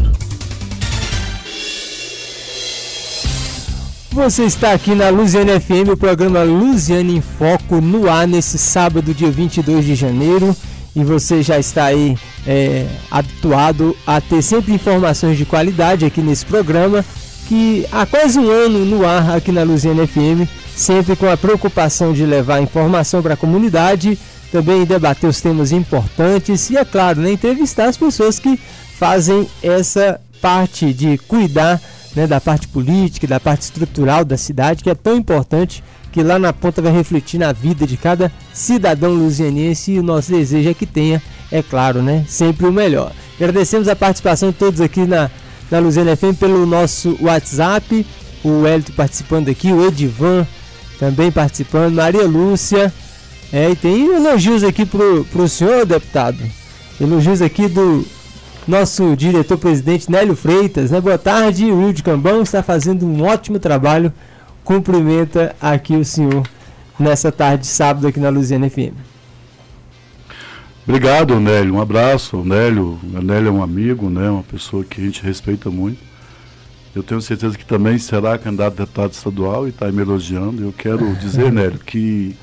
[4.11, 9.15] Você está aqui na Luziane FM, o programa Luziane em Foco, no ar nesse sábado,
[9.15, 10.57] dia 22 de janeiro.
[10.99, 16.45] E você já está aí é, habituado a ter sempre informações de qualidade aqui nesse
[16.45, 17.05] programa,
[17.47, 22.13] que há quase um ano no ar aqui na Luziane FM, sempre com a preocupação
[22.13, 24.19] de levar informação para a comunidade,
[24.51, 28.59] também debater os temas importantes e, é claro, né, entrevistar as pessoas que
[28.99, 31.81] fazem essa parte de cuidar
[32.17, 35.81] né, da parte política, da parte estrutural da cidade, que é tão importante
[36.19, 40.33] que lá na ponta vai refletir na vida de cada cidadão luzianense e o nosso
[40.33, 43.13] desejo é que tenha, é claro, né, sempre o melhor.
[43.37, 45.31] Agradecemos a participação de todos aqui na,
[45.71, 48.05] na Luziana FM pelo nosso WhatsApp,
[48.43, 50.45] o Hélito participando aqui, o Edivan
[50.99, 52.93] também participando, Maria Lúcia,
[53.53, 56.43] é, e tem elogios aqui pro, pro senhor, deputado,
[57.01, 58.05] elogios aqui do
[58.67, 61.01] nosso diretor-presidente Nélio Freitas, né?
[61.01, 64.13] Boa tarde, Will de Cambão está fazendo um ótimo trabalho.
[64.69, 66.47] Cumprimenta aqui o senhor
[67.01, 68.93] nessa tarde de sábado aqui na Luziana FM.
[70.87, 71.77] Obrigado, Nélio.
[71.77, 72.45] Um abraço.
[72.45, 74.29] Nélio, o Nélio é um amigo, né?
[74.29, 75.99] uma pessoa que a gente respeita muito.
[76.95, 80.63] Eu tenho certeza que também será candidato a deputado estadual e está me elogiando.
[80.63, 82.37] Eu quero dizer, Nélio, que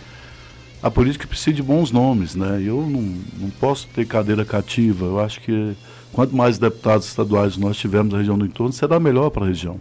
[0.82, 2.60] a política precisa de bons nomes, né?
[2.60, 3.04] Eu não,
[3.40, 5.06] não posso ter cadeira cativa.
[5.06, 5.78] Eu acho que
[6.12, 9.80] quanto mais deputados estaduais nós tivermos na região do entorno, será melhor para a região.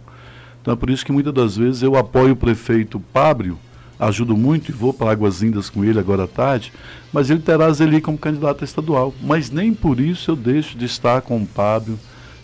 [0.65, 3.55] Então é por isso que muitas das vezes eu apoio o prefeito Pábrio,
[3.99, 6.73] ajudo muito e vou para Águas Lindas com ele agora à tarde,
[7.13, 9.13] mas ele terá Zeli como candidato estadual.
[9.21, 11.99] Mas nem por isso eu deixo de estar com o Pábrio,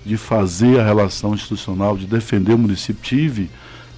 [0.05, 3.01] de fazer a relação institucional, de defender o município.
[3.01, 3.49] Tive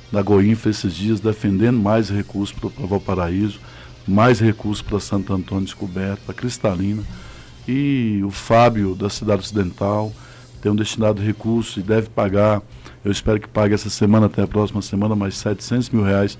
[0.10, 3.60] na Goinfa esses dias defendendo mais recursos para Valparaíso,
[4.08, 7.04] mais recursos para Santo Antônio Descoberto, para Cristalina.
[7.68, 10.14] E o Fábio, da Cidade Ocidental,
[10.62, 12.62] tem um destinado recurso e deve pagar,
[13.04, 16.38] eu espero que pague essa semana, até a próxima semana, mais 700 mil reais,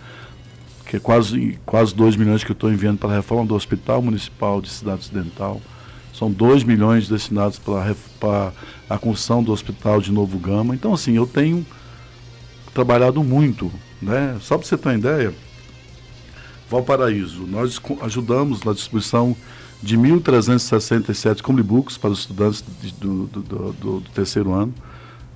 [0.86, 4.02] que é quase, quase 2 milhões que eu estou enviando para a reforma do Hospital
[4.02, 5.62] Municipal de Cidade Ocidental.
[6.14, 8.54] São 2 milhões destinados para,
[8.90, 10.76] a construção do Hospital de Novo Gama.
[10.76, 11.66] Então, assim, eu tenho
[12.74, 13.72] trabalhado muito.
[14.02, 14.38] Né?
[14.40, 15.34] Só para você ter uma ideia,
[16.70, 19.36] Valparaíso, nós ajudamos na distribuição
[19.82, 22.64] de 1.367 comebooks para os estudantes
[23.00, 24.74] do, do, do, do, terceiro ano,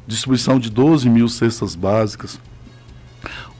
[0.08, 2.39] distribuição de 12 mil cestas básicas.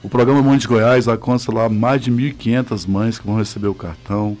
[0.02, 3.74] O programa Mãe de Goiás alcança lá mais de 1.500 mães que vão receber o
[3.74, 4.36] cartão.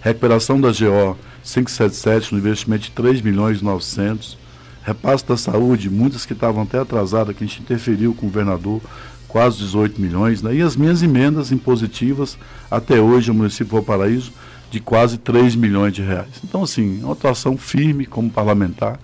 [0.00, 4.38] Recuperação da GO 577 no investimento de 3 milhões e 900.
[4.84, 8.80] Repasse da saúde, muitas que estavam até atrasadas, que a gente interferiu com o governador,
[9.28, 10.42] quase 18 milhões.
[10.42, 10.56] Né?
[10.56, 12.36] E as minhas emendas impositivas,
[12.70, 14.32] até hoje, no município de Valparaíso,
[14.70, 16.40] de quase 3 milhões de reais.
[16.44, 18.98] Então, assim, uma atuação firme como parlamentar.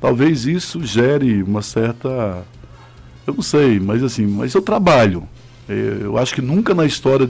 [0.00, 2.44] Talvez isso gere uma certa.
[3.26, 5.28] Eu não sei, mas assim, mas eu trabalho.
[5.68, 7.28] Eu acho que nunca na história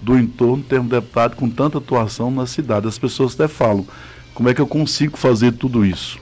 [0.00, 2.86] do entorno tem um deputado com tanta atuação na cidade.
[2.86, 3.86] As pessoas até falam,
[4.34, 6.18] como é que eu consigo fazer tudo isso?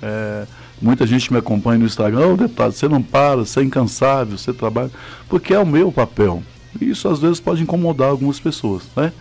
[0.00, 0.46] É,
[0.80, 4.52] muita gente me acompanha no Instagram, oh, deputado, você não para, você é incansável, você
[4.52, 4.90] trabalha,
[5.28, 6.42] porque é o meu papel.
[6.80, 9.12] Isso às vezes pode incomodar algumas pessoas, né?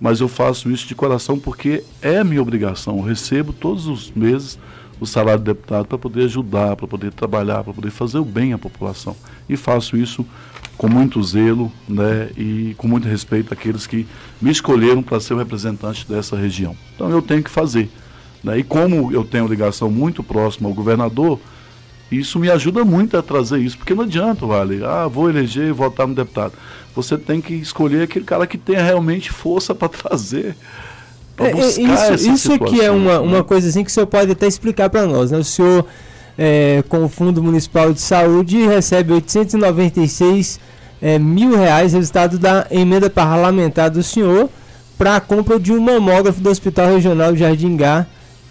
[0.00, 2.98] Mas eu faço isso de coração porque é minha obrigação.
[2.98, 4.58] Eu recebo todos os meses
[5.00, 8.52] o salário do deputado para poder ajudar, para poder trabalhar, para poder fazer o bem
[8.52, 9.16] à população.
[9.48, 10.24] E faço isso
[10.76, 14.06] com muito zelo né, e com muito respeito àqueles que
[14.40, 16.76] me escolheram para ser o representante dessa região.
[16.94, 17.90] Então eu tenho que fazer.
[18.42, 18.58] Né?
[18.58, 21.40] E como eu tenho ligação muito próxima ao governador,
[22.10, 25.72] isso me ajuda muito a trazer isso, porque não adianta, vale, ah, vou eleger e
[25.72, 26.54] votar no deputado.
[26.94, 30.56] Você tem que escolher aquele cara que tenha realmente força para trazer.
[31.38, 34.46] Pra é, isso isso aqui é uma, uma coisa assim que o senhor pode até
[34.48, 35.30] explicar para nós.
[35.30, 35.38] Né?
[35.38, 35.86] O senhor,
[36.36, 40.58] é, com o Fundo Municipal de Saúde, recebe 896
[41.00, 44.50] é, mil reais, resultado da emenda parlamentar do senhor,
[44.98, 48.04] para a compra de um mamógrafo do Hospital Regional de Jardim Gá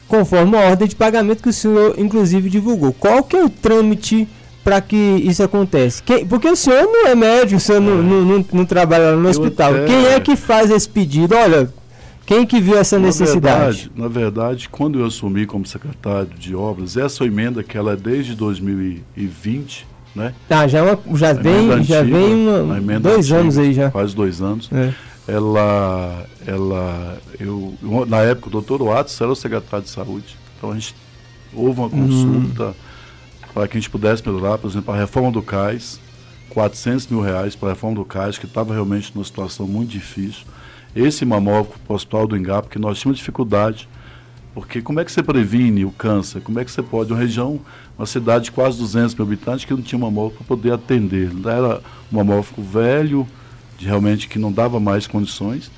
[0.07, 2.93] conforme a ordem de pagamento que o senhor, inclusive, divulgou.
[2.93, 4.25] Qual que é o trâmite
[4.63, 6.01] para que isso aconteça?
[6.05, 9.27] Quem, porque o senhor não é médico, o senhor não, não, não, não trabalha no
[9.27, 9.73] hospital.
[9.85, 11.35] Quem é que faz esse pedido?
[11.35, 11.69] Olha,
[12.27, 13.89] quem que viu essa na necessidade?
[13.89, 17.95] Verdade, na verdade, quando eu assumi como secretário de obras, essa emenda que ela é
[17.95, 20.35] desde 2020, né?
[20.47, 23.89] Tá, já, é uma, já vem, antiga, já vem uma, dois antiga, anos aí já.
[23.89, 24.69] Faz dois anos.
[24.71, 24.93] É
[25.27, 30.73] ela, ela eu, na época o doutor Watts era o secretário de saúde, então a
[30.73, 30.95] gente
[31.53, 32.73] houve uma consulta hum.
[33.53, 35.99] para que a gente pudesse melhorar, por exemplo, a reforma do CAIS,
[36.49, 40.45] 400 mil reais para a reforma do CAIS, que estava realmente numa situação muito difícil.
[40.95, 43.87] Esse mamógrafo postal do Engap, porque nós tínhamos dificuldade,
[44.53, 46.41] porque como é que você previne o câncer?
[46.41, 47.59] Como é que você pode, uma região,
[47.97, 51.31] uma cidade de quase 200 mil habitantes que não tinha mamógrafo para poder atender.
[51.45, 51.81] Era
[52.11, 53.27] um mamógrafo velho,
[53.77, 55.71] de realmente que não dava mais condições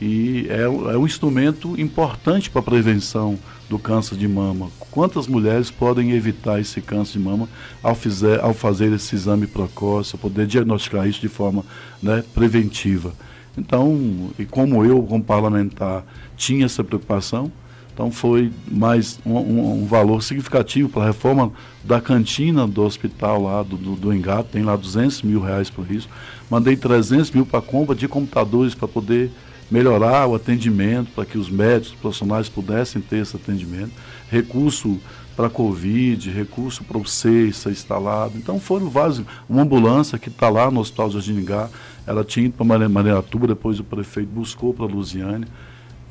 [0.00, 3.38] e é, é um instrumento importante para a prevenção
[3.68, 4.70] do câncer de mama.
[4.90, 7.48] Quantas mulheres podem evitar esse câncer de mama
[7.82, 11.64] ao, fizer, ao fazer esse exame precoce, poder diagnosticar isso de forma
[12.02, 13.12] né, preventiva?
[13.56, 16.04] Então, e como eu, como parlamentar,
[16.36, 17.52] tinha essa preocupação,
[17.94, 21.52] então foi mais um, um, um valor significativo para a reforma
[21.84, 25.88] da cantina do hospital lá do, do, do Engato, tem lá 200 mil reais por
[25.88, 26.08] isso.
[26.50, 29.30] Mandei 300 mil para compra de computadores para poder
[29.70, 33.92] melhorar o atendimento, para que os médicos, os profissionais pudessem ter esse atendimento.
[34.28, 34.98] Recurso
[35.36, 38.34] para Covid, recurso para o SEI ser instalado.
[38.36, 39.22] Então foram vários.
[39.48, 41.68] Uma ambulância que está lá no Hospital Jardiningá,
[42.06, 45.46] ela tinha ido para Maneiratuba, depois o prefeito buscou para Lusiane.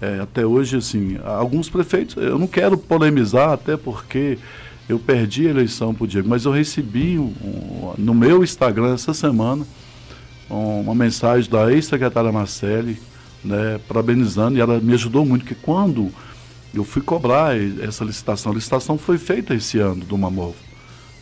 [0.01, 4.37] É, até hoje, assim, alguns prefeitos, eu não quero polemizar, até porque
[4.89, 8.93] eu perdi a eleição para o Diego, mas eu recebi um, um, no meu Instagram
[8.93, 9.65] essa semana
[10.49, 12.99] um, uma mensagem da ex-secretária Marcele,
[13.43, 16.11] né, parabenizando, e ela me ajudou muito, que quando
[16.73, 20.55] eu fui cobrar essa licitação, a licitação foi feita esse ano do Mamov.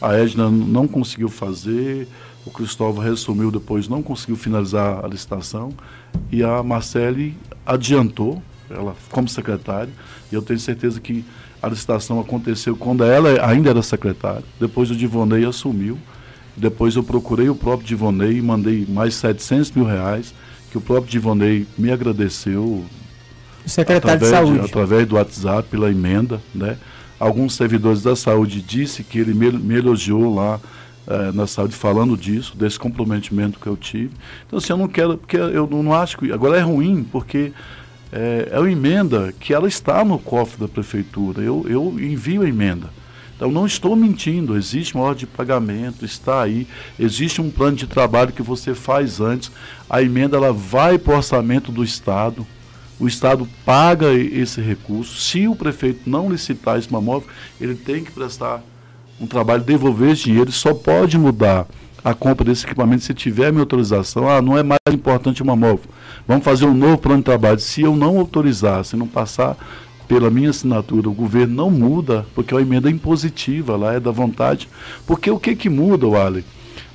[0.02, 2.08] A Edna não conseguiu fazer,
[2.46, 5.72] o Cristóvão resumiu depois, não conseguiu finalizar a licitação,
[6.32, 9.92] e a Marcele adiantou, ela como secretária,
[10.32, 11.24] e eu tenho certeza que
[11.62, 16.00] a licitação aconteceu quando ela ainda era secretária, depois o Divonei assumiu,
[16.56, 20.34] depois eu procurei o próprio Divonei e mandei mais 700 mil reais,
[20.72, 22.84] que o próprio Divonei me agradeceu.
[23.66, 24.66] O secretário através, de saúde.
[24.66, 26.78] através do WhatsApp, pela emenda, né?
[27.20, 30.60] Alguns servidores da saúde disse que ele me, me elogiou lá
[31.08, 34.12] eh, na saúde falando disso, desse comprometimento que eu tive.
[34.48, 36.32] Então, assim, eu não quero, porque eu não acho que.
[36.32, 37.52] Agora é ruim, porque
[38.12, 41.42] é, é uma emenda que ela está no cofre da prefeitura.
[41.42, 42.90] Eu, eu envio a emenda.
[43.36, 46.68] Então não estou mentindo, existe uma ordem de pagamento, está aí,
[47.00, 49.52] existe um plano de trabalho que você faz antes,
[49.90, 52.46] a emenda ela vai para o orçamento do Estado,
[53.02, 57.28] o Estado paga esse recurso, se o prefeito não licitar esse mamóvel,
[57.60, 58.62] ele tem que prestar
[59.20, 61.68] um trabalho, devolver esse dinheiro, só pode mudar
[62.04, 65.90] a compra desse equipamento se tiver minha autorização, ah, não é mais importante o mamóvel.
[66.28, 67.60] Vamos fazer um novo plano de trabalho.
[67.60, 69.58] Se eu não autorizar, se não passar
[70.08, 74.12] pela minha assinatura, o governo não muda, porque é uma emenda impositiva, lá é da
[74.12, 74.70] vontade.
[75.08, 76.44] Porque o que que muda, Wally,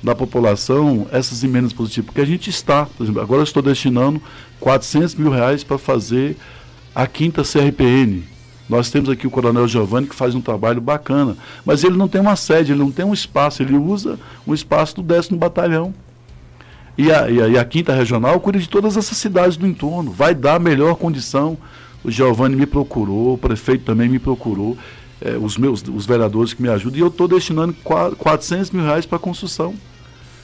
[0.01, 2.05] da população, essas emendas positivas?
[2.07, 4.21] Porque a gente está, por exemplo, agora eu estou destinando
[4.59, 6.35] 400 mil reais para fazer
[6.93, 8.23] a quinta CRPN,
[8.69, 12.19] nós temos aqui o Coronel Giovanni que faz um trabalho bacana, mas ele não tem
[12.19, 15.93] uma sede, ele não tem um espaço, ele usa um espaço do décimo batalhão.
[16.97, 20.11] E a, e a, e a quinta regional cuida de todas essas cidades do entorno,
[20.11, 21.57] vai dar melhor condição.
[22.03, 24.77] O Giovanni me procurou, o prefeito também me procurou,
[25.21, 29.05] é, os meus os vereadores que me ajudam, e eu estou destinando 400 mil reais
[29.05, 29.73] para construção.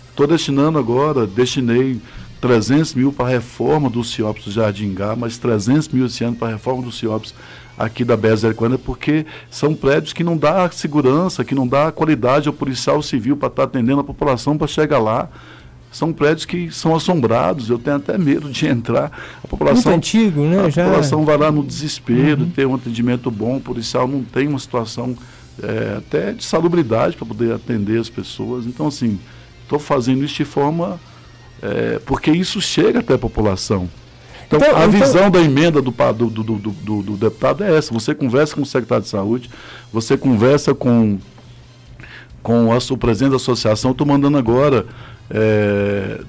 [0.10, 2.00] Estou destinando agora, destinei
[2.40, 6.36] 300 mil para a reforma do CIOPS do Jardim Gá, mas 300 mil esse ano
[6.36, 7.34] para a reforma do CIOPS
[7.78, 12.54] aqui da BR-040, porque são prédios que não dá segurança, que não dá qualidade ao
[12.54, 15.30] policial civil para estar tá atendendo a população para chegar lá.
[15.94, 19.12] São prédios que são assombrados, eu tenho até medo de entrar.
[19.44, 20.66] A população, Muito antigo, né?
[20.66, 20.86] A Já...
[20.86, 22.50] população vai lá no desespero, uhum.
[22.50, 25.16] ter um atendimento bom, o policial não tem uma situação
[25.62, 28.66] é, até de salubridade para poder atender as pessoas.
[28.66, 29.20] Então, assim,
[29.62, 31.00] estou fazendo isso de forma.
[31.62, 33.88] É, porque isso chega até a população.
[34.48, 34.92] Então, então a então...
[34.92, 37.94] visão da emenda do, do, do, do, do deputado é essa.
[37.94, 39.50] Você conversa com o secretário de saúde,
[39.92, 41.18] você conversa com,
[42.42, 43.92] com a, o presidente da associação.
[43.92, 44.86] Estou mandando agora
[45.30, 46.22] é,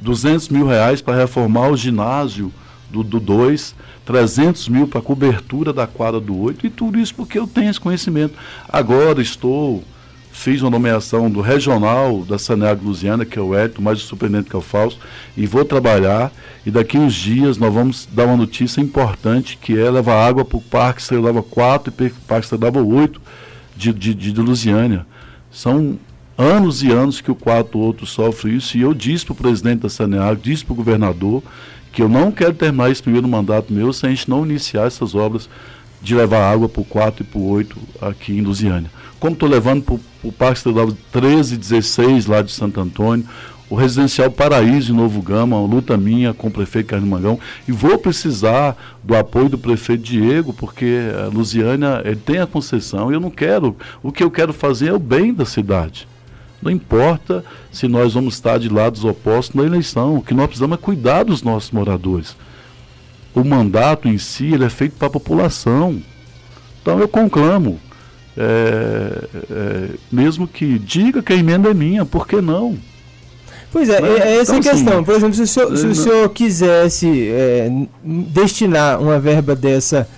[0.00, 2.52] 200 mil reais para reformar o ginásio
[2.90, 3.74] do 2,
[4.04, 7.80] 300 mil para cobertura da quadra do 8, e tudo isso porque eu tenho esse
[7.80, 8.34] conhecimento.
[8.68, 9.84] Agora estou
[10.32, 14.48] fiz uma nomeação do regional da Saneago Lusiana, que é o Hélio, mais o superintendente
[14.48, 15.00] que é o Fausto,
[15.36, 16.32] e vou trabalhar.
[16.64, 20.56] E daqui uns dias nós vamos dar uma notícia importante, que é levar água para
[20.56, 23.20] o Parque Estrelava 4 e Parque Estrelava 8
[23.76, 25.06] de, de, de, de Lusiânia.
[25.50, 25.98] São
[26.40, 29.80] anos e anos que o quatro outro sofre isso, e eu disse para o presidente
[29.80, 31.42] da Saneago, disse para o governador,
[31.92, 35.14] que eu não quero terminar esse primeiro mandato meu sem a gente não iniciar essas
[35.14, 35.48] obras
[36.00, 39.48] de levar água para o 4 e para o 8 aqui em Lusiânia como estou
[39.48, 43.26] levando para o Parque Estadual 13 e 16 lá de Santo Antônio,
[43.68, 47.38] o Residencial Paraíso em Novo Gama, uma luta minha com o prefeito Carlos Mangão,
[47.68, 53.10] e vou precisar do apoio do prefeito Diego, porque a Lusiânia ele tem a concessão
[53.10, 56.08] e eu não quero, o que eu quero fazer é o bem da cidade.
[56.62, 60.78] Não importa se nós vamos estar de lados opostos na eleição, o que nós precisamos
[60.78, 62.36] é cuidar dos nossos moradores.
[63.34, 66.02] O mandato em si ele é feito para a população.
[66.82, 67.80] Então eu conclamo,
[68.36, 72.76] é, é, mesmo que diga que a emenda é minha, por que não?
[73.72, 74.94] Pois é, é, é essa então, a questão.
[74.94, 77.70] Assim, Por exemplo, se o senhor, se o senhor quisesse é,
[78.02, 80.08] destinar uma verba dessa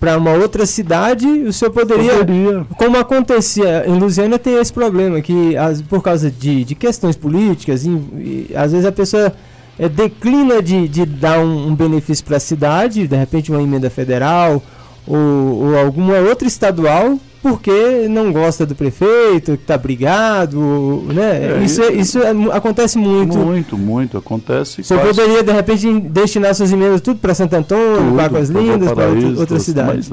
[0.00, 5.20] para uma outra cidade, o senhor poderia, poderia, Como acontecia em Lusiana, tem esse problema,
[5.20, 9.30] que as, por causa de, de questões políticas, e, e, às vezes a pessoa
[9.78, 13.90] é, declina de, de dar um, um benefício para a cidade, de repente uma emenda
[13.90, 14.62] federal
[15.06, 21.58] ou, ou alguma outra estadual, porque não gosta do prefeito, que está brigado, né?
[21.60, 23.38] É, isso, isso, é, isso acontece muito.
[23.38, 24.82] Muito, muito, acontece.
[24.82, 25.08] Você quase...
[25.08, 29.40] poderia, de repente, destinar suas emendas tudo para Santo Antônio, para Águas Lindas, para outra,
[29.40, 30.08] outra cidade.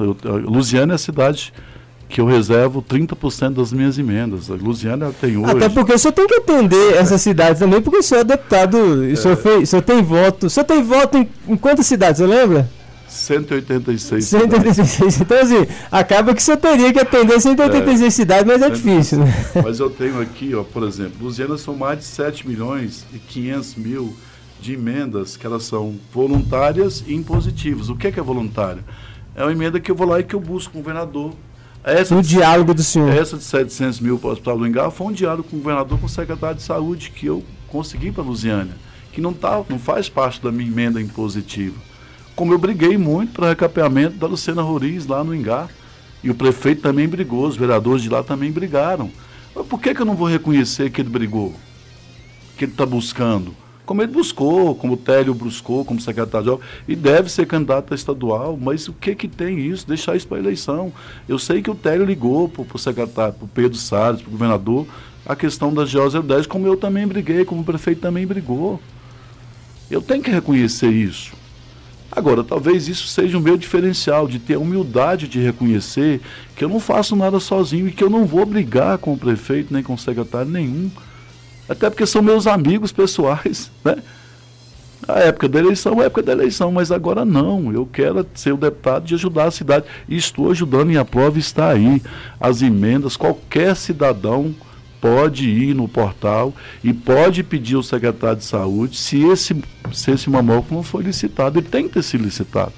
[0.46, 1.52] Lusiana é a cidade
[2.08, 4.50] que eu reservo 30% das minhas emendas.
[4.50, 5.50] A Lusiana tem hoje...
[5.50, 8.78] Até porque o senhor tem que atender essa cidade também, porque o senhor é deputado,
[8.78, 9.12] é.
[9.12, 10.46] o, senhor fez, o senhor tem voto.
[10.46, 12.70] O senhor tem voto em, em quantas cidades, você lembra?
[13.18, 15.20] 186 186.
[15.20, 19.34] Então, assim, acaba que você teria que atender 186 é, cidades, mas é difícil, né?
[19.62, 23.74] Mas eu tenho aqui, ó, por exemplo, Luziana são mais de 7 milhões e 500
[23.74, 24.16] mil
[24.60, 27.88] de emendas que elas são voluntárias e impositivas.
[27.88, 28.84] O que é, que é voluntária?
[29.34, 31.32] É uma emenda que eu vou lá e que eu busco com o governador.
[31.84, 33.10] Essa o de, diálogo do senhor.
[33.10, 35.98] Essa de 700 mil para o Hospital do Engar foi um diálogo com o governador,
[35.98, 38.76] com o secretário de saúde, que eu consegui para a Luziana,
[39.12, 41.87] que não, tá, não faz parte da minha emenda impositiva
[42.38, 45.68] como eu briguei muito para recapeamento da Luciana Roriz lá no Engar.
[46.22, 49.10] E o prefeito também brigou, os vereadores de lá também brigaram.
[49.52, 51.52] Mas por que, que eu não vou reconhecer que ele brigou?
[52.56, 53.56] Que ele está buscando?
[53.84, 57.92] Como ele buscou, como o Télio buscou, como secretário de obras, e deve ser candidato
[57.92, 59.84] a estadual, mas o que que tem isso?
[59.88, 60.92] Deixar isso para eleição.
[61.28, 64.32] Eu sei que o Télio ligou para o secretário, para o Pedro Salles, para o
[64.32, 64.86] governador,
[65.26, 68.80] a questão da GO 010, como eu também briguei, como o prefeito também brigou.
[69.90, 71.37] Eu tenho que reconhecer isso.
[72.18, 76.20] Agora, talvez isso seja o meu diferencial, de ter a humildade de reconhecer
[76.56, 79.72] que eu não faço nada sozinho e que eu não vou brigar com o prefeito
[79.72, 80.90] nem com o secretário nenhum.
[81.68, 83.98] Até porque são meus amigos pessoais, né?
[85.06, 87.72] A época da eleição é época da eleição, mas agora não.
[87.72, 89.86] Eu quero ser o deputado de ajudar a cidade.
[90.08, 92.02] E estou ajudando e a prova está aí.
[92.40, 94.52] As emendas, qualquer cidadão
[95.00, 99.56] pode ir no portal e pode pedir ao secretário de saúde se esse,
[99.92, 101.58] se esse mamógrafo não foi licitado.
[101.58, 102.72] Ele tem que ter sido licitado.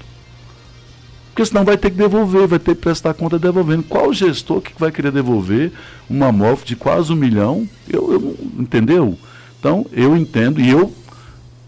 [1.29, 3.83] Porque senão vai ter que devolver, vai ter que prestar conta devolvendo.
[3.83, 5.71] Qual gestor que vai querer devolver
[6.09, 7.67] um mamógrafo de quase um milhão?
[7.89, 9.17] Eu, eu entendeu?
[9.59, 10.93] Então, eu entendo e eu.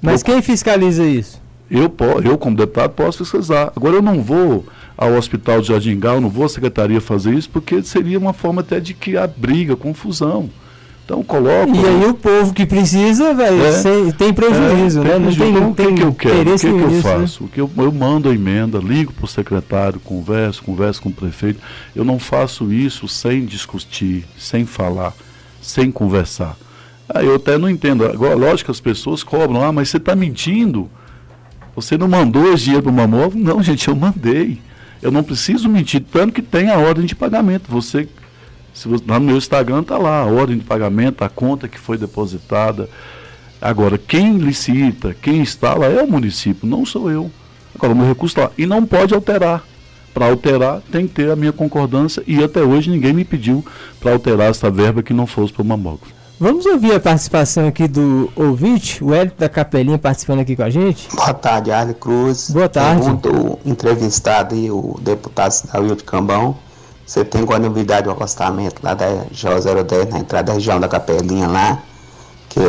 [0.01, 1.41] Mas eu, quem fiscaliza isso?
[1.72, 1.91] Eu,
[2.24, 3.72] eu, como deputado, posso fiscalizar.
[3.76, 4.66] Agora, eu não vou
[4.98, 8.62] ao Hospital de Jardim Gal, não vou à secretaria fazer isso, porque seria uma forma
[8.62, 10.50] até de criar briga, confusão.
[11.06, 11.76] Então coloco.
[11.76, 15.32] E aí o povo que precisa, velho, é, tem prejuízo, é, né?
[15.36, 16.54] Tem não tem, então, o que, que eu quero?
[16.54, 17.02] O que, que eu né?
[17.02, 17.44] faço?
[17.44, 17.50] Né?
[17.50, 21.14] O que eu, eu mando a emenda, ligo para o secretário, converso, converso com o
[21.14, 21.60] prefeito.
[21.94, 25.14] Eu não faço isso sem discutir, sem falar,
[25.62, 26.56] sem conversar.
[27.10, 28.06] Aí eu até não entendo.
[28.06, 30.89] Agora, lógico que as pessoas cobram, ah, mas você está mentindo.
[31.76, 33.41] Você não mandou esse dinheiro para o Mamóvel?
[33.41, 34.62] Não, gente, eu mandei.
[35.04, 37.66] Eu não preciso mentir, tanto que tem a ordem de pagamento.
[37.68, 38.08] Você,
[38.74, 41.97] se você no meu Instagram está lá, a ordem de pagamento, a conta que foi
[41.97, 42.89] depositada.
[43.62, 47.30] Agora, quem licita, quem instala é o município, não sou eu.
[47.76, 48.51] Agora, o meu recurso está lá.
[48.58, 49.62] E não pode alterar.
[50.14, 53.66] Para alterar, tem que ter a minha concordância e até hoje ninguém me pediu
[53.99, 56.14] para alterar essa verba que não fosse para o mamógrafo.
[56.40, 60.70] Vamos ouvir a participação aqui do ouvinte, o Hélio da Capelinha participando aqui com a
[60.70, 61.08] gente.
[61.16, 62.50] Boa tarde, Arley Cruz.
[62.50, 63.02] Boa tarde.
[63.04, 66.58] Pergunta o entrevistado e o deputado Cidadão de Cambão.
[67.06, 71.48] Você tem alguma novidade do acostamento lá da GO010, na entrada da região da Capelinha
[71.48, 71.80] lá,
[72.50, 72.60] que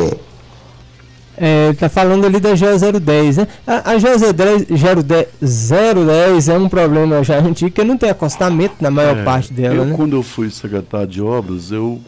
[1.36, 3.48] é, tá falando ali da GO010, né?
[3.66, 9.24] A, a GO010 é um problema já antigo, que não tem acostamento na maior É,
[9.24, 9.94] parte dela, eu, né?
[9.96, 12.00] quando eu fui secretário de obras, eu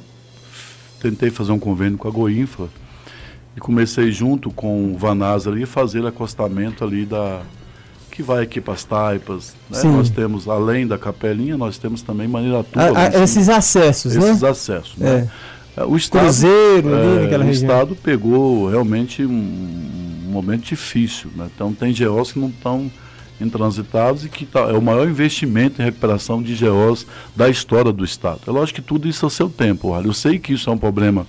[1.10, 2.68] tentei fazer um convênio com a Goinfa
[3.56, 7.40] e comecei junto com o Vanasa ali a fazer acostamento ali da
[8.10, 9.54] que vai aqui para as taipas.
[9.70, 9.82] Né?
[9.84, 12.82] Nós temos, além da capelinha, nós temos também Maniratuba.
[12.82, 13.24] A- a- lá em cima.
[13.24, 14.30] esses acessos, né?
[14.30, 15.28] Esses acessos, né?
[15.76, 16.88] É, O Estado, Cruzeiro
[17.22, 17.50] naquela o.
[17.50, 19.30] Estado pegou realmente um,
[20.26, 21.30] um momento difícil.
[21.36, 21.46] Né?
[21.54, 22.90] Então tem GOs que não estão
[23.40, 28.04] intransitados e que tá, é o maior investimento em recuperação de GOs da história do
[28.04, 28.40] Estado.
[28.46, 29.88] É lógico que tudo isso é o seu tempo.
[29.88, 31.26] Olha, eu sei que isso é um problema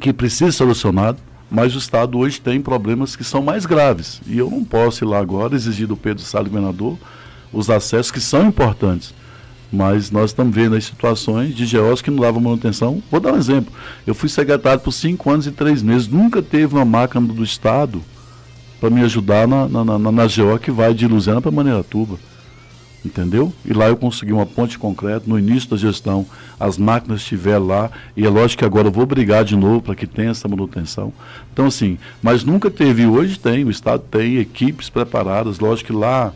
[0.00, 1.18] que precisa ser solucionado,
[1.50, 4.20] mas o Estado hoje tem problemas que são mais graves.
[4.26, 6.98] E eu não posso ir lá agora exigir do Pedro Salles, governador,
[7.52, 9.14] os acessos que são importantes.
[9.70, 13.02] Mas nós estamos vendo as situações de GOs que não davam manutenção.
[13.10, 13.72] Vou dar um exemplo.
[14.06, 16.08] Eu fui secretário por cinco anos e três meses.
[16.08, 18.02] Nunca teve uma máquina do Estado
[18.82, 22.18] para me ajudar na, na, na, na GO que vai de Luziana para Maneiratuba.
[23.04, 23.52] Entendeu?
[23.64, 25.22] E lá eu consegui uma ponte concreta.
[25.26, 26.26] No início da gestão,
[26.58, 27.90] as máquinas estiveram lá.
[28.16, 31.12] E é lógico que agora eu vou brigar de novo para que tenha essa manutenção.
[31.52, 33.06] Então, assim, mas nunca teve.
[33.06, 35.60] Hoje tem, o Estado tem equipes preparadas.
[35.60, 36.32] Lógico que lá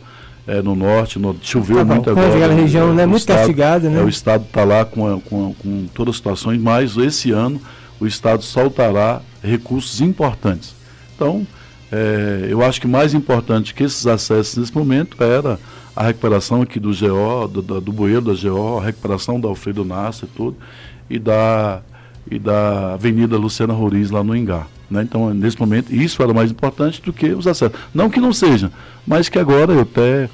[0.47, 2.27] é, no norte, no, choveu Tá bom, muito agora.
[2.33, 3.99] aquela região, né, o muito castigada, né?
[3.99, 7.31] É, o Estado está lá com, a- com, a- com todas as situações, mas esse
[7.31, 7.61] ano
[7.99, 10.73] o Estado soltará recursos importantes.
[11.15, 11.45] Então,
[11.91, 15.59] é, eu acho que mais importante que esses acessos nesse momento era
[15.95, 19.83] a recuperação aqui do GO, do, do, do bueiro da GO, a recuperação da Alfredo
[19.83, 20.57] Nasser e tudo,
[21.09, 21.81] e da,
[22.29, 24.67] e da Avenida Luciana Roriz lá no Engar.
[24.89, 25.01] Né?
[25.01, 27.77] Então, nesse momento, isso era mais importante do que os acessos.
[27.93, 28.71] Não que não seja,
[29.05, 30.29] mas que agora eu até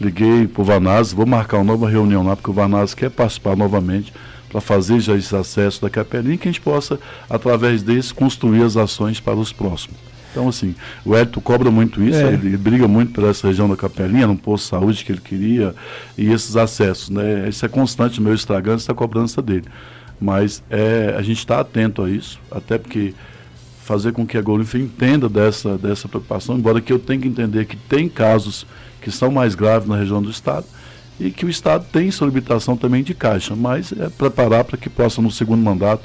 [0.00, 3.56] liguei para o Vanaz, vou marcar uma nova reunião lá, porque o Vanaz quer participar
[3.56, 4.12] novamente
[4.48, 8.76] para fazer já esse acesso da Capelinha, que a gente possa, através desse, construir as
[8.76, 9.96] ações para os próximos.
[10.32, 10.74] Então, assim,
[11.04, 12.32] o Hélito cobra muito isso, É.
[12.32, 15.74] ele briga muito por essa região da Capelinha, no posto de saúde que ele queria,
[16.16, 17.48] e esses acessos, né?
[17.48, 19.64] Isso é constante no meu Instagram, essa cobrança dele.
[20.20, 23.12] Mas é, a gente está atento a isso, até porque
[23.84, 27.66] fazer com que a Golinfa entenda dessa, dessa preocupação, embora que eu tenha que entender
[27.66, 28.64] que tem casos
[29.00, 30.64] que são mais graves na região do Estado
[31.20, 35.20] e que o Estado tem solicitação também de caixa, mas é preparar para que possa,
[35.20, 36.04] no segundo mandato,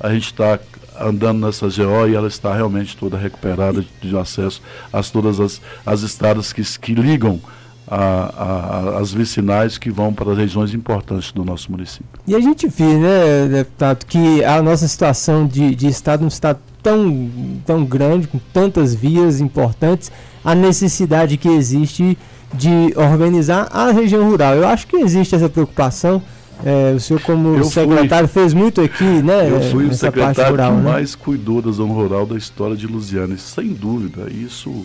[0.00, 0.58] a gente estar
[1.00, 4.60] andando nessa GO e ela está realmente toda recuperada de, de acesso
[4.92, 7.40] a todas as, as estradas que, que ligam
[7.88, 12.06] a- a- as vicinais que vão para as regiões importantes do nosso município.
[12.26, 16.58] E a gente vê, né, deputado, que a nossa situação de, de Estado, um Estado
[16.82, 17.28] tão,
[17.66, 20.10] tão grande, com tantas vias importantes,
[20.44, 22.16] a necessidade que existe
[22.54, 24.54] de organizar a região rural.
[24.54, 26.22] Eu acho que existe essa preocupação.
[26.64, 29.50] É, o senhor, como Eu fui- secretário, fez muito aqui, né?
[29.50, 30.90] Eu fui o secretário rural, que né?
[30.90, 33.34] mais cuidou da zona rural da história de Lusiana.
[33.34, 34.84] E, sem dúvida, isso,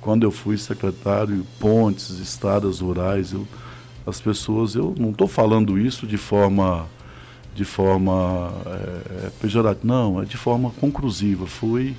[0.00, 3.46] quando eu fui secretário, pontes, estradas rurais, eu,
[4.06, 6.86] as pessoas, eu não estou falando isso de forma
[7.54, 11.44] de forma é, pejorativa, não, é de forma conclusiva.
[11.44, 11.96] Fui,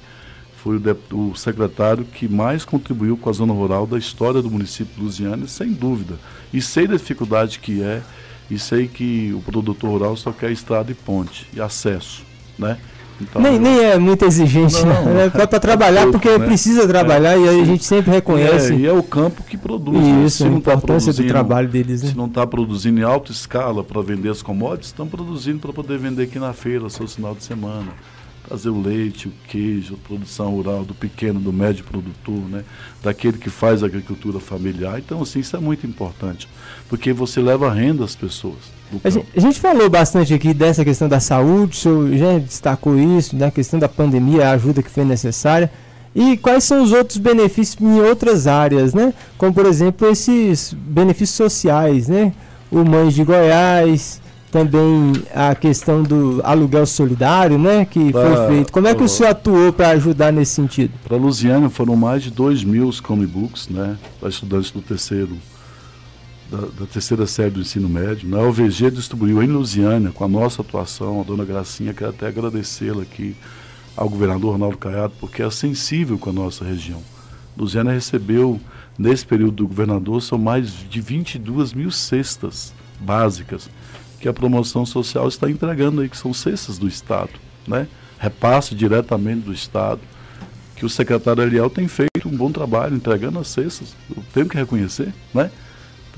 [0.55, 4.49] fui o, dep- o secretário que mais contribuiu com a zona rural da história do
[4.49, 6.15] município de Lusiana, sem dúvida.
[6.53, 8.01] E sei da dificuldade que é,
[8.49, 12.23] e sei que o produtor rural só quer estrada e ponte, e acesso,
[12.57, 12.77] né?
[13.21, 15.25] Então, Nem, nem é muito exigente, Não, né?
[15.25, 16.45] É para trabalhar, pouco, porque né?
[16.45, 18.71] precisa trabalhar É, e a gente sempre reconhece.
[18.71, 19.97] É, e é o campo que produz.
[19.97, 20.25] E né?
[20.25, 22.09] isso, a tá importância do produzindo- trabalho deles, né?
[22.11, 25.97] Se não está produzindo em alta escala para vender as commodities, estão produzindo para poder
[25.97, 27.87] vender aqui na feira, seu final de semana.
[28.47, 32.63] Trazer o leite, o queijo, a produção rural do pequeno, do médio produtor, né?
[33.03, 34.97] daquele que faz agricultura familiar.
[34.97, 36.47] Então, assim, isso é muito importante,
[36.89, 38.57] porque você leva renda às pessoas.
[39.03, 42.97] A gente, a gente falou bastante aqui dessa questão da saúde, o senhor já destacou
[42.97, 45.71] isso, da questão da pandemia, a ajuda que foi necessária.
[46.15, 49.13] E quais são os outros benefícios em outras áreas, né?
[49.37, 52.33] Como, por exemplo, esses benefícios sociais, né?
[52.71, 54.19] O Mães de Goiás,
[54.51, 58.71] também a questão do aluguel solidário, né, que Pra- foi feito.
[58.73, 60.91] Como é que o senhor atuou para ajudar nesse sentido?
[61.07, 65.37] Para Lusiana foram mais de 2 mil Chromebooks, né, para estudantes do terceiro,
[66.49, 68.27] da, da terceira série do ensino médio.
[68.27, 68.37] né.
[68.37, 73.03] A OVG distribuiu em Lusiana, com a nossa atuação, a dona Gracinha, quero até agradecê-la
[73.03, 73.35] aqui
[73.95, 77.01] ao governador Ronaldo Caiado, porque é sensível com a nossa região.
[77.57, 78.59] Lusiana recebeu,
[78.97, 83.69] nesse período do governador, são mais de 22 mil cestas básicas
[84.19, 87.31] que a promoção social está entregando aí, que são cestas do Estado,
[87.67, 87.87] né?
[88.17, 90.01] Repasse diretamente do Estado,
[90.75, 93.95] que o secretário Eliel tem feito um bom trabalho entregando as cestas.
[94.09, 95.51] Eu tenho que reconhecer, né?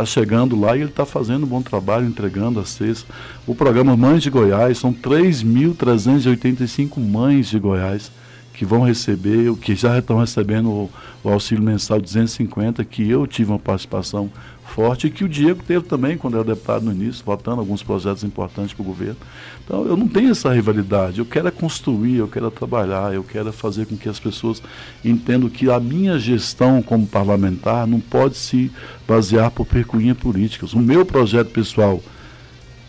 [0.02, 3.06] Está chegando lá e ele está fazendo um bom trabalho entregando as cestas.
[3.45, 8.12] O programa Mães de Goiás, são 3.385 mães de Goiás
[8.52, 10.89] que vão receber, que já estão recebendo o,
[11.24, 14.28] o auxílio mensal de 250, que eu tive uma participação
[14.72, 18.24] forte e que o Diego teve também quando era deputado no início, votando alguns projetos
[18.24, 19.17] importantes para o governo.
[19.63, 23.24] Então eu não tenho essa rivalidade, eu quero é construir, eu quero é trabalhar, eu
[23.24, 24.61] quero é fazer com que as pessoas
[25.03, 28.72] entendam que a minha gestão como parlamentar não pode se
[29.07, 30.74] basear por percunhas políticas.
[30.74, 32.01] O meu projeto pessoal,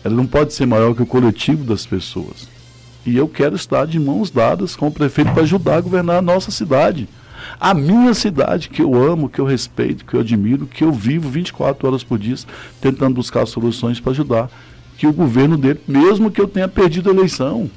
[0.05, 2.47] ele não pode ser maior que o coletivo das pessoas.
[3.05, 6.21] E eu quero estar de mãos dadas com o prefeito para ajudar a governar a
[6.21, 7.09] nossa cidade.
[7.59, 11.29] A minha cidade, que eu amo, que eu respeito, que eu admiro, que eu vivo
[11.29, 12.35] 24 horas por dia
[12.81, 14.49] tentando buscar soluções para ajudar
[14.97, 17.69] que o governo dele, mesmo que eu tenha perdido a eleição.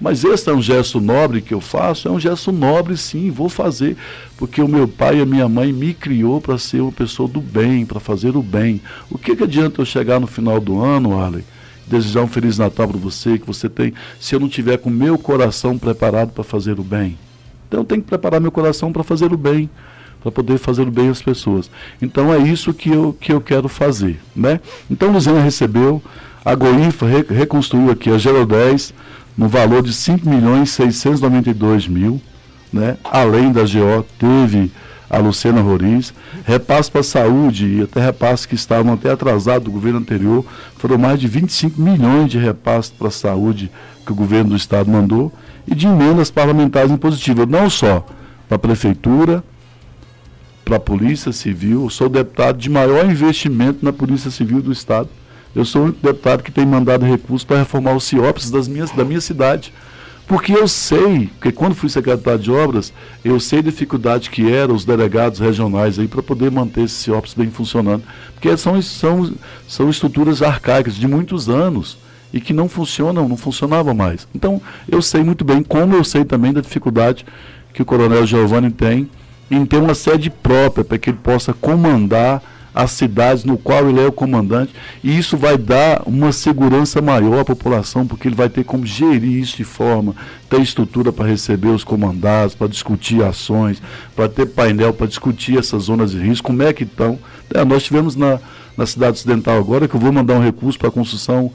[0.00, 3.50] Mas esse é um gesto nobre que eu faço, é um gesto nobre sim, vou
[3.50, 3.96] fazer,
[4.38, 7.40] porque o meu pai e a minha mãe me criou para ser uma pessoa do
[7.40, 8.80] bem, para fazer o bem.
[9.10, 11.44] O que, que adianta eu chegar no final do ano, Arley,
[11.86, 14.92] desejar um Feliz Natal para você, que você tem, se eu não tiver com o
[14.92, 17.18] meu coração preparado para fazer o bem?
[17.70, 19.70] Então eu tenho que preparar meu coração para fazer o bem,
[20.20, 21.70] para poder fazer o bem às pessoas.
[22.02, 24.18] Então é isso que eu, que eu quero fazer.
[24.34, 24.58] Né?
[24.90, 26.02] Então Luziana recebeu,
[26.44, 28.92] a Goinfa re, reconstruiu aqui a 010
[29.38, 32.20] no valor de 5 milhões 692 mil,
[32.72, 32.96] né?
[33.04, 34.72] além da GO, teve
[35.10, 39.70] a Luciana Roriz, repasse para a saúde e até repasses que estavam até atrasados do
[39.72, 40.44] governo anterior,
[40.78, 43.70] foram mais de 25 milhões de repasses para a saúde
[44.06, 45.32] que o governo do estado mandou,
[45.66, 48.06] e de emendas parlamentares impositivas, não só
[48.48, 49.44] para a prefeitura,
[50.64, 54.70] para a Polícia Civil, eu sou o deputado de maior investimento na Polícia Civil do
[54.70, 55.08] Estado.
[55.54, 58.92] Eu sou o único deputado que tem mandado recursos para reformar os CIOPs das minhas,
[58.92, 59.72] da minha cidade.
[60.30, 62.92] Porque eu sei, porque quando fui secretário de obras,
[63.24, 67.34] eu sei a dificuldade que eram os delegados regionais aí para poder manter esses CIOPs
[67.34, 68.04] bem funcionando.
[68.32, 69.32] Porque são, são,
[69.66, 71.98] são estruturas arcaicas de muitos anos
[72.32, 74.28] e que não funcionam, não funcionavam mais.
[74.32, 77.26] Então, eu sei muito bem, como eu sei também da dificuldade
[77.74, 79.10] que o Coronel Giovanni tem
[79.50, 82.40] em ter uma sede própria para que ele possa comandar
[82.74, 87.40] as cidades no qual ele é o comandante, e isso vai dar uma segurança maior
[87.40, 90.14] à população, porque ele vai ter como gerir isso de forma,
[90.48, 93.82] ter estrutura para receber os comandados, para discutir ações,
[94.14, 97.18] para ter painel para discutir essas zonas de risco, como é que estão.
[97.52, 98.38] É, nós tivemos na,
[98.76, 101.52] na cidade ocidental agora que eu vou mandar um recurso para a construção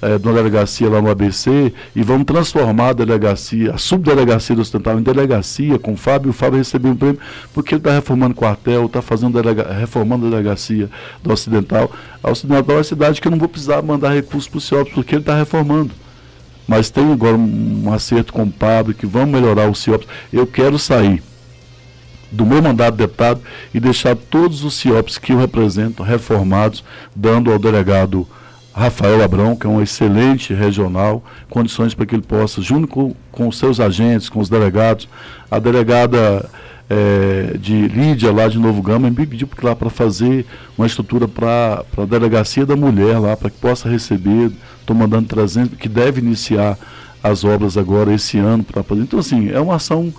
[0.00, 4.62] é, de uma delegacia lá no ABC e vamos transformar a delegacia, a subdelegacia do
[4.62, 6.30] Ocidental em delegacia com o Fábio.
[6.30, 7.18] O Fábio recebeu um prêmio
[7.54, 10.90] porque ele está reformando quartel, está fazendo delega, reformando a delegacia
[11.22, 11.90] do Ocidental.
[12.22, 14.92] A Ocidental é uma cidade que eu não vou precisar mandar recursos para o CIOPS
[14.92, 15.92] porque ele está reformando.
[16.68, 20.06] Mas tem agora um, um acerto com o Pablo que vamos melhorar o CIOPS.
[20.32, 21.22] Eu quero sair
[22.30, 23.40] do meu mandato de deputado
[23.72, 26.84] e deixar todos os CIOPs que eu represento reformados,
[27.14, 28.26] dando ao delegado
[28.76, 33.48] Rafael Abrão, que é um excelente regional, condições para que ele possa, junto com, com
[33.48, 35.08] os seus agentes, com os delegados,
[35.50, 36.46] a delegada
[36.90, 40.44] é, de Lídia, lá de Novo Gama, me pediu lá para fazer
[40.76, 45.78] uma estrutura para a delegacia da mulher lá, para que possa receber, estou mandando 300,
[45.78, 46.78] que deve iniciar
[47.22, 49.00] as obras agora esse ano fazer.
[49.00, 50.12] Então, assim, é uma ação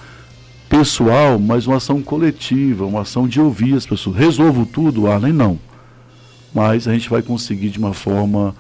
[0.68, 4.16] pessoal, mas uma ação coletiva, uma ação de ouvir as pessoas.
[4.16, 5.32] Resolvo tudo, Arlen?
[5.32, 5.67] Não
[6.58, 8.56] mas a gente vai conseguir de uma forma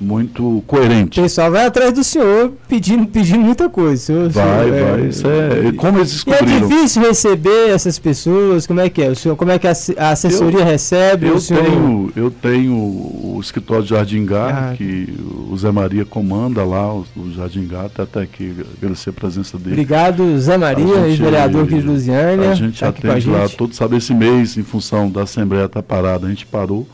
[0.00, 1.20] muito coerente.
[1.20, 4.02] O pessoal vai atrás do senhor pedindo, pedindo muita coisa.
[4.02, 5.02] Senhor, vai, senhor, vai.
[5.02, 6.48] É, isso é, como eles descobriram.
[6.48, 8.66] E é difícil receber essas pessoas?
[8.66, 9.10] Como é que é?
[9.10, 11.26] O senhor, como é que a, a assessoria eu, recebe?
[11.26, 11.62] Eu, o senhor...
[11.62, 15.14] tenho, eu tenho o escritório de Jardim Gar, ah, que
[15.50, 19.58] o Zé Maria comanda lá, o, o Jardim Gar, até, até aqui agradecer a presença
[19.58, 19.72] dele.
[19.72, 22.50] Obrigado, Zé Maria, ex-vereador aqui de Lusiânia.
[22.50, 25.86] A gente tá atende lá todo, sabe, esse mês, em função da Assembleia estar tá
[25.86, 26.88] parada, a gente parou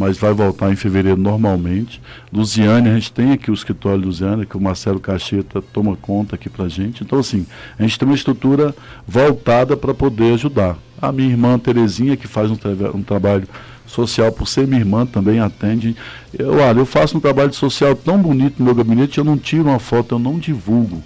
[0.00, 2.00] mas vai voltar em fevereiro normalmente.
[2.32, 6.48] Lusiane, a gente tem aqui o escritório de que o Marcelo Cacheta toma conta aqui
[6.48, 7.04] para gente.
[7.04, 7.44] Então, assim,
[7.78, 8.74] a gente tem uma estrutura
[9.06, 10.78] voltada para poder ajudar.
[11.02, 13.46] A minha irmã Terezinha, que faz um, tra um trabalho
[13.86, 15.94] social, por ser minha irmã, também atende.
[16.32, 19.64] Eu, olha, eu faço um trabalho social tão bonito no meu gabinete, eu não tiro
[19.64, 21.02] uma foto, eu não divulgo.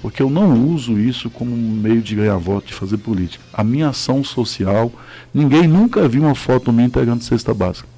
[0.00, 3.44] Porque eu não uso isso como meio de ganhar voto, de fazer política.
[3.52, 4.90] A minha ação social,
[5.34, 7.95] ninguém nunca viu uma foto minha entregando cesta básica.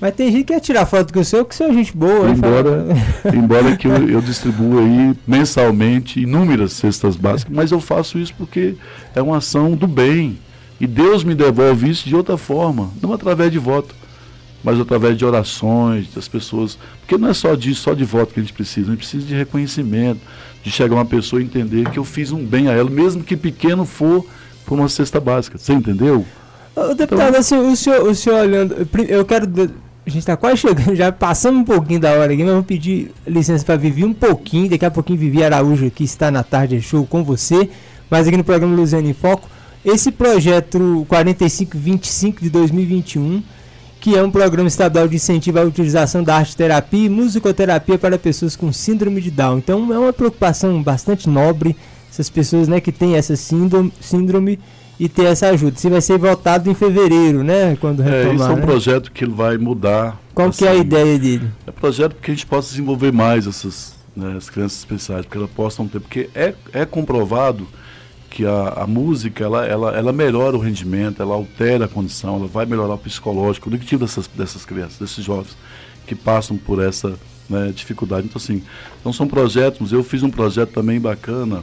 [0.00, 2.28] Mas tem gente que quer tirar foto com o seu, que você é gente boa.
[2.28, 2.86] Embora,
[3.32, 8.74] embora que eu, eu distribua aí mensalmente inúmeras cestas básicas, mas eu faço isso porque
[9.14, 10.38] é uma ação do bem.
[10.78, 13.94] E Deus me devolve isso de outra forma, não através de voto,
[14.62, 16.78] mas através de orações das pessoas.
[17.00, 19.26] Porque não é só de, só de voto que a gente precisa, a gente precisa
[19.26, 20.20] de reconhecimento,
[20.62, 23.36] de chegar uma pessoa e entender que eu fiz um bem a ela, mesmo que
[23.36, 24.26] pequeno for,
[24.66, 25.56] por uma cesta básica.
[25.56, 26.26] Você entendeu?
[26.74, 28.86] Ô, deputado, então, assim, o senhor, o senhor olhando.
[29.08, 29.46] Eu quero
[30.06, 33.10] a gente está quase chegando, já passando um pouquinho da hora aqui, mas vou pedir
[33.26, 34.70] licença para Vivi um pouquinho.
[34.70, 37.68] Daqui a pouquinho Vivi Araújo aqui está na tarde show com você.
[38.08, 39.48] Mas aqui no programa Luziano em Foco,
[39.84, 43.42] esse projeto 4525 de 2021,
[44.00, 48.16] que é um programa estadual de incentivo à utilização da arte terapia e musicoterapia para
[48.16, 49.58] pessoas com síndrome de Down.
[49.58, 51.74] Então é uma preocupação bastante nobre
[52.08, 54.60] essas pessoas né, que têm essa síndrome, síndrome
[54.98, 55.76] e ter essa ajuda.
[55.76, 57.76] Se vai ser votado em fevereiro, né?
[57.80, 58.62] Quando retomar, é, isso é um né?
[58.62, 60.20] projeto que vai mudar.
[60.34, 61.50] Qual assim, que é a assim, ideia dele?
[61.66, 65.36] É um projeto que a gente possa desenvolver mais essas né, as crianças especiais, porque
[65.36, 67.68] elas possam ter, porque é, é comprovado
[68.30, 72.46] que a, a música ela, ela, ela melhora o rendimento, ela altera a condição, ela
[72.46, 75.56] vai melhorar o psicológico, o cognitivo dessas, dessas crianças, desses jovens
[76.06, 77.18] que passam por essa
[77.48, 78.26] né, dificuldade.
[78.26, 78.62] Então, assim,
[79.00, 81.62] então são projetos, eu fiz um projeto também bacana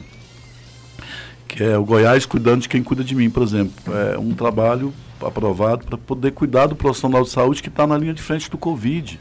[1.48, 3.74] que é o Goiás cuidando de quem cuida de mim, por exemplo.
[4.12, 8.14] É um trabalho aprovado para poder cuidar do profissional de saúde que está na linha
[8.14, 9.20] de frente do Covid.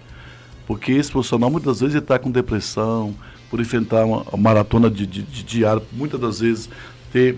[0.65, 3.13] Porque esse profissional muitas vezes está com depressão,
[3.53, 6.67] por enfrentar uma, maratona de, de, de diário, muitas das vezes
[7.11, 7.37] ter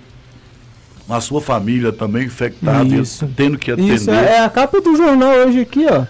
[1.10, 2.90] a sua família também infectada,
[3.36, 3.96] tendo que atender.
[3.96, 6.06] Isso é a capa do jornal hoje aqui, ó.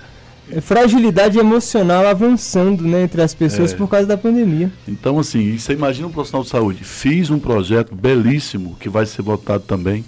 [0.61, 3.75] Fragilidade emocional avançando né, entre as pessoas é.
[3.75, 4.71] por causa da pandemia.
[4.87, 6.83] Então, assim, você imagina um profissional de saúde.
[6.83, 10.05] Fiz um projeto belíssimo que vai ser votado também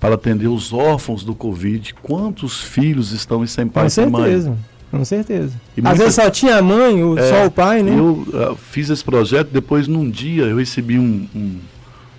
[0.00, 1.94] para atender os órfãos do Covid.
[2.02, 4.12] Quantos filhos estão sem pai e sem mãe?
[4.12, 4.56] Com certeza.
[4.90, 5.60] Com certeza.
[5.76, 5.96] E Às muita...
[5.96, 7.98] vezes só tinha a mãe, ou é, só o pai, né?
[7.98, 11.58] Eu uh, fiz esse projeto, depois num dia eu recebi um, um,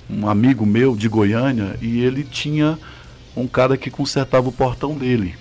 [0.10, 2.78] um amigo meu de Goiânia e ele tinha
[3.36, 5.36] um cara que consertava o portão dele.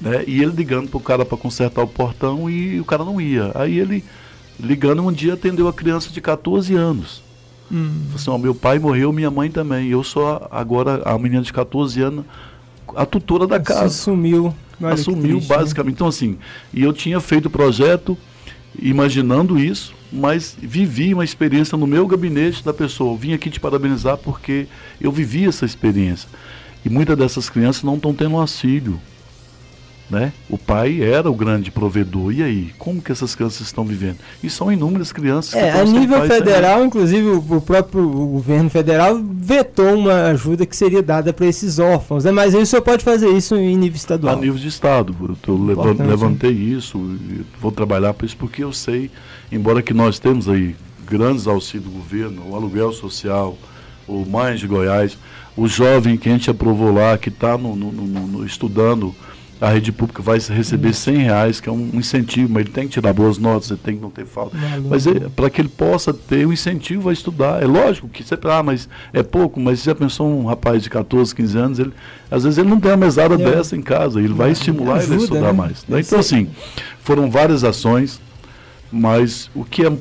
[0.00, 0.24] Né?
[0.26, 3.50] E ele ligando para o cara para consertar o portão e o cara não ia.
[3.54, 4.04] Aí ele,
[4.58, 7.22] ligando um dia, atendeu a criança de 14 anos.
[7.70, 8.02] Hum.
[8.16, 9.88] Falou assim, meu pai morreu, minha mãe também.
[9.88, 12.24] Eu sou agora a menina de 14 anos,
[12.94, 13.86] a tutora da casa.
[13.86, 14.54] Assumiu.
[14.82, 15.56] Assumiu, triste, né?
[15.56, 15.92] basicamente.
[15.92, 15.96] Né?
[15.96, 16.38] Então, assim,
[16.72, 18.16] e eu tinha feito o projeto
[18.78, 23.12] imaginando isso, mas vivi uma experiência no meu gabinete da pessoa.
[23.12, 24.66] Eu vim aqui te parabenizar porque
[25.00, 26.28] eu vivi essa experiência.
[26.84, 29.00] E muitas dessas crianças não estão tendo auxílio.
[30.08, 30.32] Né?
[30.48, 32.32] O pai era o grande provedor.
[32.32, 34.18] E aí, como que essas crianças estão vivendo?
[34.40, 36.86] E são inúmeras crianças é, A nível federal, também.
[36.86, 42.24] inclusive, o, próprio governo federal vetou uma ajuda que seria dada para esses órfãos.
[42.24, 42.30] Né?
[42.30, 44.36] Mas aí o senhor pode fazer isso em nível estadual.
[44.36, 45.14] A nível de estado.
[45.46, 47.18] Eu levantei isso,
[47.60, 49.10] vou trabalhar para isso, porque eu sei,
[49.50, 53.58] embora que nós temos aí grandes auxílios do governo, o aluguel social,
[54.06, 55.18] o Mães de Goiás,
[55.56, 57.58] o jovem que a gente aprovou lá, que está
[58.44, 59.14] estudando
[59.60, 62.94] a rede pública vai receber 100 reais, que é um incentivo, mas ele tem que
[62.94, 64.56] tirar boas notas, ele tem que não ter falta.
[64.88, 67.62] Mas é, para que ele possa ter um incentivo a estudar.
[67.62, 70.90] É lógico que você ah, mas é pouco, mas você já pensou um rapaz de
[70.90, 71.92] 14, 15 anos, ele,
[72.30, 73.38] às vezes ele não tem uma mesada é.
[73.38, 75.52] dessa em casa, ele vai estimular ele a estudar né?
[75.52, 75.84] mais.
[75.88, 76.00] Né?
[76.00, 76.48] Então, assim,
[77.00, 78.20] foram várias ações,
[78.92, 79.92] mas o que é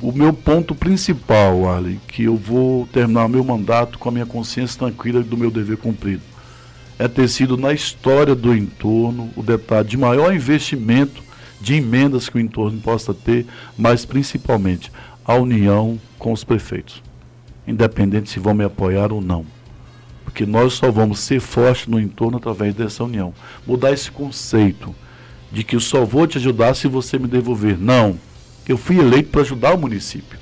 [0.00, 4.78] o meu ponto principal, Ali, que eu vou terminar meu mandato com a minha consciência
[4.78, 6.33] tranquila do meu dever cumprido
[6.98, 11.22] é ter sido na história do entorno o detalhe de maior investimento
[11.60, 14.92] de emendas que o entorno possa ter, mas principalmente
[15.24, 17.02] a união com os prefeitos,
[17.66, 19.46] independente se vão me apoiar ou não.
[20.24, 23.32] Porque nós só vamos ser fortes no entorno através dessa união.
[23.66, 24.94] Mudar esse conceito
[25.52, 27.78] de que eu só vou te ajudar se você me devolver.
[27.78, 28.18] Não.
[28.68, 30.38] Eu fui eleito para ajudar o município.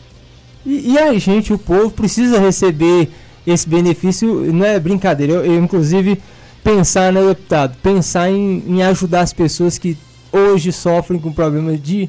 [0.65, 3.11] E, e a gente, o povo, precisa receber
[3.47, 5.35] esse benefício, não é brincadeira.
[5.35, 6.21] Eu, eu inclusive,
[6.63, 7.77] pensar, né, deputado?
[7.83, 9.97] Pensar em, em ajudar as pessoas que
[10.33, 12.09] hoje sofrem com problemas de,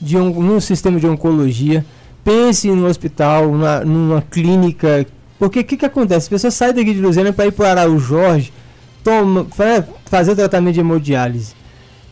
[0.00, 1.84] de um, no sistema de oncologia.
[2.24, 5.06] Pense no hospital, na, numa clínica.
[5.38, 6.24] Porque o que, que acontece?
[6.24, 8.52] As pessoas saem daqui de Luziana para ir para o Araújo Jorge,
[9.02, 9.46] toma,
[10.06, 11.54] fazer tratamento de hemodiálise.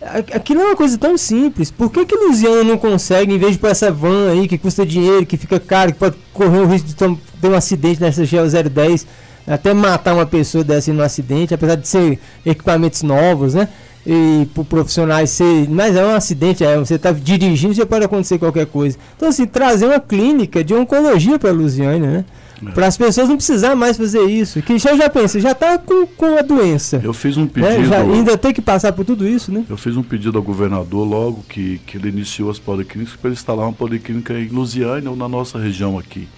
[0.02, 1.70] Aquilo é uma coisa tão simples.
[1.70, 4.84] Por que, que Luziana não consegue, em vez de pôr essa van aí que custa
[4.84, 7.06] dinheiro, que fica caro, que pode correr o risco de ter
[7.48, 9.06] um acidente nessa GL 010,
[9.46, 13.68] até matar uma pessoa dessa no acidente, apesar de ser equipamentos novos, né?
[14.06, 15.68] E para profissionais ser.
[15.68, 18.96] Mas é um acidente, é, você está dirigindo, já pode acontecer qualquer coisa.
[19.16, 22.24] Então, assim, trazer uma clínica de oncologia para Lusiânia, né?
[22.66, 22.70] É.
[22.72, 24.60] Para as pessoas não precisar mais fazer isso.
[24.62, 27.00] Que já, já pensa, já está com, com a doença.
[27.02, 27.72] Eu fiz um pedido.
[27.72, 27.84] Né?
[27.84, 29.64] Já, ainda tem que passar por tudo isso, né?
[29.68, 33.66] Eu fiz um pedido ao governador logo que, que ele iniciou as policlínicas para instalar
[33.66, 36.28] uma policlínica em Lusiânia ou na nossa região aqui.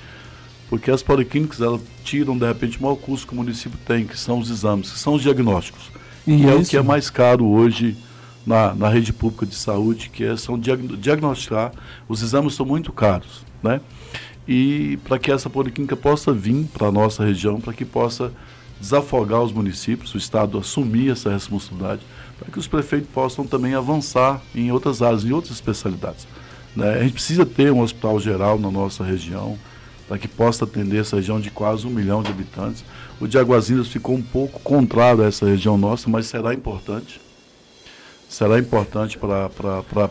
[0.72, 4.18] Porque as policlínicas elas tiram de repente o maior custo que o município tem, que
[4.18, 5.90] são os exames, que são os diagnósticos.
[6.26, 7.94] E é o que é mais caro hoje
[8.46, 11.72] na, na rede pública de saúde, que é, são diagnosticar.
[12.08, 13.82] Os exames são muito caros, né?
[14.48, 18.32] e para que essa policlínica possa vir para a nossa região, para que possa
[18.80, 22.00] desafogar os municípios, o Estado assumir essa responsabilidade,
[22.38, 26.26] para que os prefeitos possam também avançar em outras áreas, em outras especialidades.
[26.74, 26.94] Né?
[26.94, 29.58] A gente precisa ter um hospital geral na nossa região,
[30.12, 32.84] para que possa atender essa região de quase um milhão de habitantes.
[33.18, 37.18] O de Aguazindas ficou um pouco contrário a essa região nossa, mas será importante.
[38.28, 39.48] Será importante para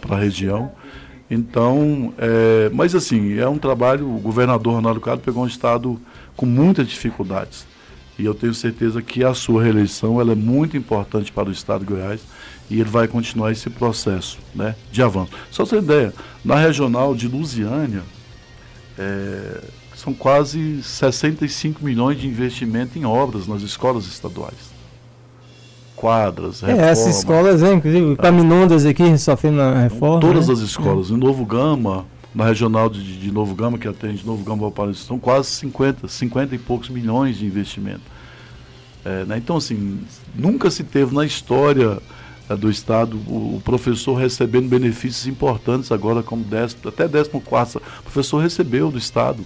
[0.09, 0.71] a região.
[1.29, 6.01] Então, é, mas assim, é um trabalho, o governador Ronaldo Cado pegou um estado
[6.35, 7.67] com muitas dificuldades.
[8.17, 11.81] E eu tenho certeza que a sua reeleição ela é muito importante para o estado
[11.81, 12.21] de Goiás
[12.71, 15.31] e ele vai continuar esse processo né, de avanço.
[15.51, 16.11] Só ter ideia,
[16.43, 18.01] na regional de Lusiânia,
[18.97, 19.61] é,
[20.01, 24.71] são quase 65 milhões de investimento em obras nas escolas estaduais
[25.95, 26.87] quadras, reforma.
[26.87, 28.23] É, essas escolas, hein, inclusive, tá.
[28.23, 30.19] Caminondas aqui sofrendo a reforma.
[30.19, 30.53] Todas né?
[30.55, 31.11] as escolas.
[31.11, 31.13] É.
[31.13, 35.19] Em Novo Gama, na regional de, de, Novo Gama, que atende Novo Gama Valparaíso, são
[35.19, 38.01] quase 50, 50 e poucos milhões de investimento.
[39.05, 39.37] É, né?
[39.37, 39.99] Então, assim,
[40.33, 41.99] nunca se teve na história
[42.49, 47.29] é, do Estado o, o, professor recebendo benefícios importantes agora, como décimo, até 14
[47.77, 49.45] o professor recebeu do Estado.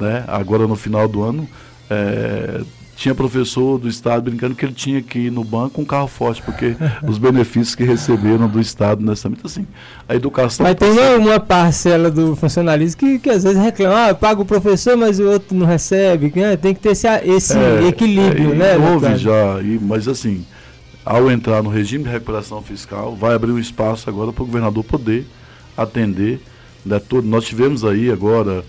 [0.00, 0.24] Né?
[0.26, 1.48] Agora, no final do ano,
[1.88, 2.60] é,
[2.96, 6.08] tinha professor do Estado brincando que ele tinha que ir no banco com um carro
[6.08, 6.74] forte, porque
[7.06, 9.28] os benefícios que receberam do Estado nessa.
[9.28, 9.66] Então, assim,
[10.08, 10.64] a educação.
[10.64, 14.46] Mas tem uma, uma, parcela do funcionalismo que, que às vezes reclama, ah, paga o
[14.46, 16.32] professor, mas o outro não recebe.
[16.34, 16.56] Né?
[16.56, 18.76] Tem que ter esse, esse é, equilíbrio, é, né?
[18.78, 20.44] Houve já, e, mas assim,
[21.04, 24.82] ao entrar no regime de recuperação fiscal, vai abrir um espaço agora para o governador
[24.82, 25.26] poder
[25.76, 26.40] atender.
[26.84, 28.64] Né, todo, nós tivemos aí agora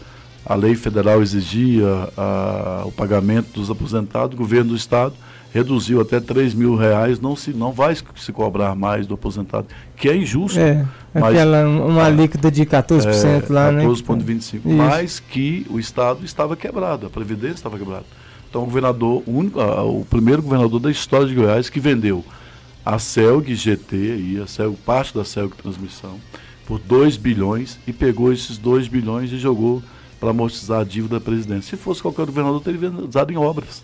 [0.48, 1.86] a lei federal exigia
[2.16, 5.14] a, o pagamento dos aposentados, o governo do estado
[5.54, 10.08] reduziu até 3 mil reais, não, se, não vai se cobrar mais do aposentado, que
[10.08, 10.60] é injusto.
[10.60, 13.86] É, aquela, uma a, líquida de 14% é, lá, 14, né?
[13.86, 18.06] 14,25%, mas que o estado estava quebrado, a Previdência estava quebrada.
[18.50, 22.24] Então o governador, o, único, o primeiro governador da história de Goiás que vendeu
[22.86, 26.18] a CELG GT, e a CELG, parte da CELG Transmissão,
[26.66, 29.82] por 2 bilhões e pegou esses 2 bilhões e jogou
[30.20, 31.78] para amortizar a dívida da presidência.
[31.78, 33.84] Se fosse qualquer governador, teria usado em obras.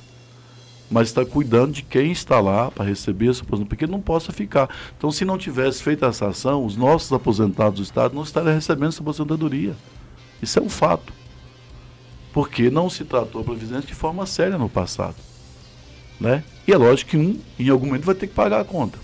[0.89, 4.69] Mas está cuidando de quem está lá para receber essa aposentadoria, porque não possa ficar.
[4.97, 8.89] Então, se não tivesse feito essa ação, os nossos aposentados do Estado não estariam recebendo
[8.89, 9.73] essa aposentadoria.
[10.41, 11.13] Isso é um fato.
[12.31, 15.15] Porque não se tratou a Previdência de forma séria no passado.
[16.19, 16.43] Né?
[16.67, 18.97] E é lógico que um, em algum momento, vai ter que pagar a conta.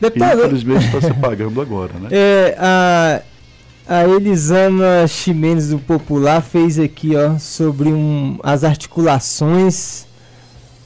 [0.00, 1.92] Depois, e, infelizmente, está se pagando agora.
[1.94, 2.08] Né?
[2.12, 3.22] É, a
[3.86, 10.06] a Elisama Ximenes do Popular fez aqui, ó, sobre um, as articulações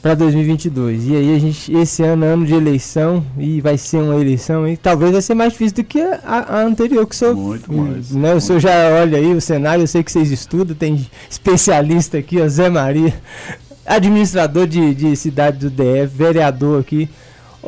[0.03, 1.07] para 2022.
[1.07, 4.66] E aí a gente, esse ano é ano de eleição e vai ser uma eleição
[4.66, 7.72] e talvez vai ser mais difícil do que a, a anterior que o senhor, muito
[7.72, 8.11] mais.
[8.11, 12.18] Né, o senhor já olha aí o cenário, eu sei que vocês estudam, tem especialista
[12.18, 13.14] aqui, ó, Zé Maria,
[13.86, 17.09] administrador de, de cidade do DF, vereador aqui.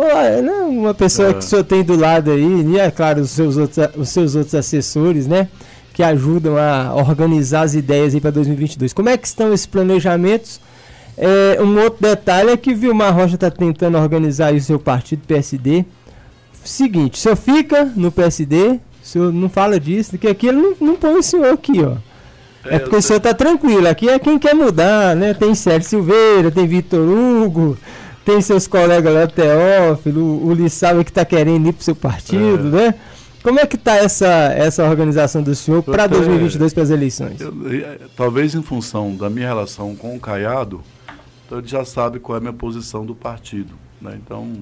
[0.03, 1.33] Olha, né, uma pessoa é.
[1.35, 4.35] que o senhor tem do lado aí, e é claro, os seus outros, os seus
[4.35, 5.49] outros assessores, né?
[5.93, 8.95] Que ajudam a organizar as ideias aí para 2022.
[8.95, 10.59] Como é que estão esses planejamentos?
[11.19, 15.85] É, um outro detalhe é que Vilmar Rocha está tentando organizar o seu partido PSD.
[16.65, 20.75] Seguinte, o senhor fica no PSD, o senhor não fala disso, que aqui ele não,
[20.81, 21.97] não põe o senhor aqui, ó.
[22.65, 25.35] É, é porque o senhor está tranquilo, aqui é quem quer mudar, né?
[25.35, 27.77] Tem Sérgio Silveira, tem Vitor Hugo,
[28.25, 32.69] tem seus colegas lá, Teófilo, o Lissau que está querendo ir para o seu partido,
[32.77, 32.89] é.
[32.89, 32.95] né?
[33.43, 37.41] Como é que está essa, essa organização do senhor para 2022, para as eleições?
[37.41, 37.55] Eu,
[38.15, 40.83] talvez em função da minha relação com o Caiado,
[41.47, 43.73] então ele já sabe qual é a minha posição do partido.
[44.01, 44.19] Né?
[44.23, 44.53] Então,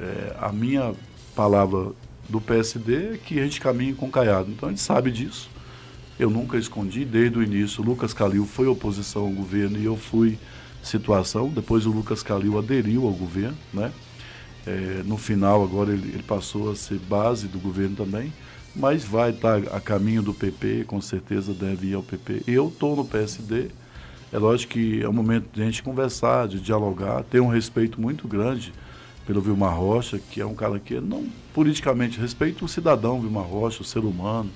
[0.00, 0.94] é, a minha
[1.36, 1.88] palavra
[2.26, 4.50] do PSD é que a gente caminha com o Caiado.
[4.50, 5.50] Então, a gente sabe disso.
[6.18, 9.96] Eu nunca escondi, desde o início, o Lucas Calil foi oposição ao governo e eu
[9.96, 10.38] fui
[10.84, 11.48] situação.
[11.48, 13.92] Depois o Lucas Calil aderiu ao governo, né?
[14.66, 18.32] É, no final agora ele, ele, passou a ser base do governo também,
[18.74, 22.44] mas vai estar a caminho do PP, com certeza deve ir ao PP.
[22.46, 23.68] Eu estou no PSD,
[24.32, 28.00] É lógico que é um momento de a gente conversar, de dialogar, ter um respeito
[28.00, 28.72] muito grande
[29.26, 33.82] pelo Vilmar Rocha, que é um cara que não politicamente respeita o cidadão Vilmar Rocha,
[33.82, 34.50] o ser humano,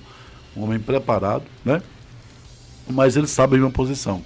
[0.55, 1.81] um homem preparado, né?
[2.89, 4.21] Mas ele sabe a minha posição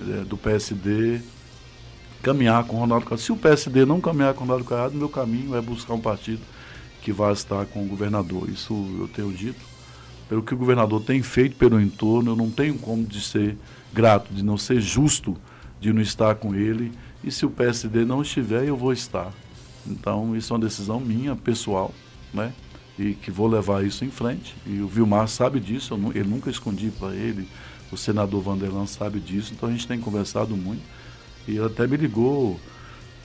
[0.00, 1.20] é, do PSD
[2.26, 3.22] caminhar com o Ronaldo Caiado.
[3.22, 6.42] Se o PSD não caminhar com o Ronaldo Caiado, meu caminho é buscar um partido
[7.00, 8.48] que vai estar com o governador.
[8.48, 9.60] Isso eu tenho dito.
[10.28, 13.56] Pelo que o governador tem feito pelo entorno, eu não tenho como de ser
[13.92, 15.36] grato, de não ser justo
[15.80, 16.90] de não estar com ele.
[17.22, 19.32] E se o PSD não estiver, eu vou estar.
[19.86, 21.94] Então, isso é uma decisão minha, pessoal,
[22.34, 22.52] né?
[22.98, 24.56] E que vou levar isso em frente.
[24.66, 27.46] E o Vilmar sabe disso, eu, ele nunca escondi para ele.
[27.92, 30.82] O senador Vanderlan sabe disso, então a gente tem conversado muito.
[31.46, 32.58] E ele até me ligou,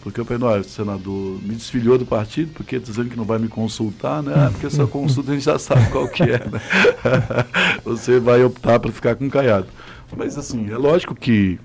[0.02, 3.40] porque eu falei, o senador me desfiliou do partido, porque está dizendo que não vai
[3.40, 4.34] me consultar, né?
[4.36, 6.62] Ah, porque essa consulta a gente já sabe qual que é, né?
[7.86, 9.68] Você vai optar para ficar com o Caiado.
[10.16, 11.60] Mas assim, é lógico que,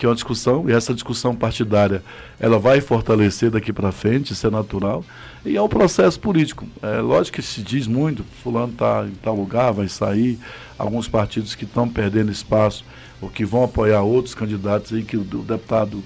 [0.00, 2.02] que é uma discussão, e essa discussão partidária
[2.38, 5.04] ela vai fortalecer daqui para frente, isso é natural,
[5.44, 6.66] e é um processo político.
[6.80, 10.38] É lógico que se diz muito, fulano está em tal lugar, vai sair,
[10.78, 12.82] alguns partidos que estão perdendo espaço,
[13.20, 16.02] ou que vão apoiar outros candidatos aí, que o, o deputado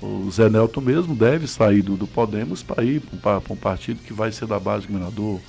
[0.00, 4.12] o Zé Nelton mesmo deve sair do, do Podemos para ir para um partido que
[4.12, 5.40] vai ser da base do governador.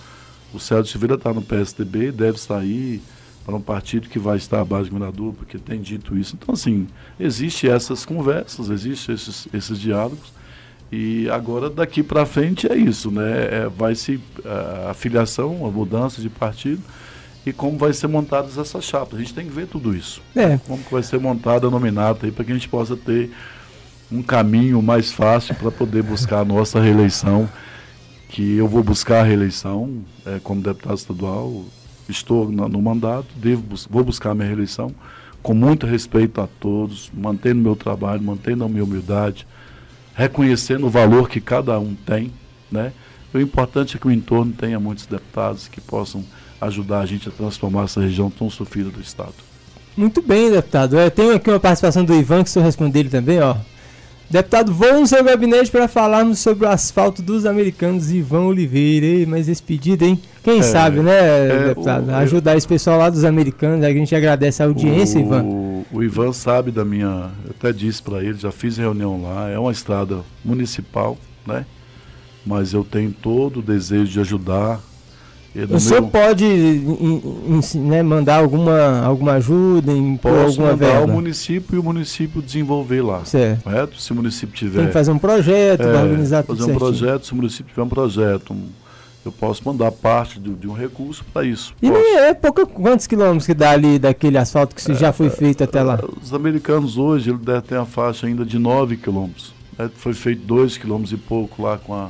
[0.54, 3.00] O Sérgio Silveira está no PSDB, deve sair
[3.50, 6.38] para um partido que vai estar à base do governador, porque tem dito isso.
[6.40, 6.88] Então, assim,
[7.20, 10.32] existem essas conversas, existem esses, esses diálogos.
[10.92, 13.64] E agora, daqui para frente, é isso, né?
[13.64, 16.82] É, vai se a, a filiação, a mudança de partido
[17.44, 19.16] e como vai ser montadas essas chapas.
[19.16, 20.22] A gente tem que ver tudo isso.
[20.36, 20.60] É.
[20.68, 23.32] Como que vai ser montada a nominata aí para que a gente possa ter
[24.12, 27.50] um caminho mais fácil para poder buscar a nossa reeleição,
[28.28, 31.66] que eu vou buscar a reeleição é, como deputado estadual,
[32.10, 34.94] estou no, no mandato, devo, vou buscar minha reeleição
[35.42, 39.48] com muito respeito a todos, mantendo meu trabalho, mantendo a minha humildade,
[40.14, 42.32] reconhecendo o valor que cada um tem,
[42.72, 42.92] né?
[43.34, 46.26] O importante é que o entorno tenha muitos deputados que possam
[46.60, 49.36] ajudar a gente a transformar essa região tão sofrida do estado.
[49.96, 50.98] Muito bem, deputado.
[50.98, 53.56] Eu tenho aqui uma participação do Ivan, que o senhor responder ele também, ó.
[54.30, 59.04] Deputado, vou no seu gabinete para falarmos sobre o asfalto dos americanos, Ivan Oliveira.
[59.04, 60.22] Ei, mas esse pedido, hein?
[60.44, 62.10] Quem é, sabe, né, é, deputado?
[62.10, 65.46] O, Ajudar esse pessoal lá dos americanos, a gente agradece a audiência, o, Ivan.
[65.92, 67.32] O Ivan sabe da minha.
[67.44, 71.66] Eu até disse para ele, já fiz reunião lá, é uma estrada municipal, né?
[72.46, 74.80] Mas eu tenho todo o desejo de ajudar
[75.70, 76.10] o senhor meu...
[76.12, 76.46] pode
[77.76, 81.06] né, mandar alguma, alguma ajuda, impor Posso alguma mandar verba?
[81.06, 83.26] o município e o município desenvolver lá.
[83.26, 83.64] Certo.
[83.64, 84.00] Correto?
[84.00, 84.80] Se o município tiver.
[84.80, 86.76] Tem que fazer um projeto, é, organizar tudo Fazer certinho.
[86.76, 88.68] um projeto, se o município tiver um projeto, um,
[89.26, 91.74] eu posso mandar parte de, de um recurso para isso.
[91.82, 95.30] E nem é pouco, quantos quilômetros que dá ali daquele asfalto que é, já foi
[95.30, 96.00] feito até lá?
[96.22, 99.54] Os americanos hoje, ele deve ter uma faixa ainda de 9 quilômetros.
[99.78, 99.90] Né?
[99.96, 102.10] Foi feito 2 quilômetros e pouco lá com a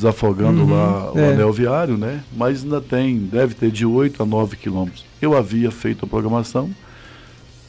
[0.00, 1.32] desafogando uhum, lá o é.
[1.32, 2.22] anel viário, né?
[2.34, 5.04] Mas ainda tem, deve ter de 8 a 9 quilômetros.
[5.20, 6.70] Eu havia feito a programação,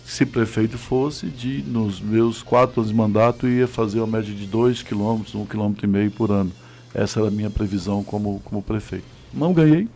[0.05, 4.45] se prefeito fosse, de nos meus quatro anos de mandato, ia fazer uma média de
[4.45, 6.51] 2 quilômetros, 1 quilômetro e meio por ano.
[6.93, 9.05] Essa era a minha previsão como, como prefeito.
[9.33, 9.87] Não ganhei,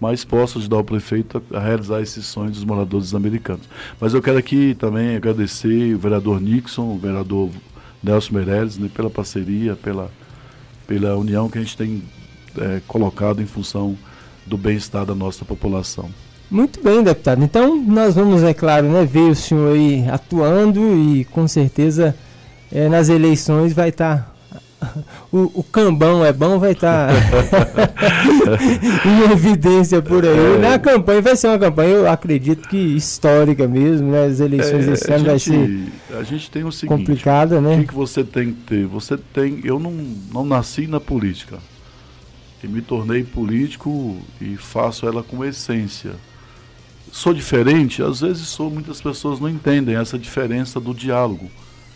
[0.00, 3.66] mas posso ajudar o prefeito a, a realizar esses sonhos dos moradores americanos.
[4.00, 7.50] Mas eu quero aqui também agradecer o vereador Nixon, o vereador
[8.02, 10.10] Nelson Meirelles, né, pela parceria, pela
[10.86, 12.02] pela união que a gente tem
[12.58, 13.96] é, colocado em função
[14.46, 16.08] do bem-estar da nossa população.
[16.50, 17.42] Muito bem, deputado.
[17.42, 22.14] Então, nós vamos, é claro, né, ver o senhor aí atuando e com certeza
[22.70, 24.35] é, nas eleições vai estar tá
[25.32, 27.14] o, o, cambão é bom, vai estar tá
[29.08, 30.56] em evidência por aí.
[30.56, 30.58] É.
[30.58, 34.26] Na campanha vai ser uma campanha, eu acredito que histórica mesmo, né?
[34.26, 35.86] As eleições é, esse ano vai ser
[36.18, 37.76] a gente tem o seguinte, complicada, né?
[37.76, 38.86] O que, que você tem que ter?
[38.86, 39.92] Você tem, eu não,
[40.32, 41.58] não nasci na política.
[42.62, 46.12] E me tornei político e faço ela com essência.
[47.12, 51.48] Sou diferente, às vezes sou, muitas pessoas não entendem essa diferença do diálogo.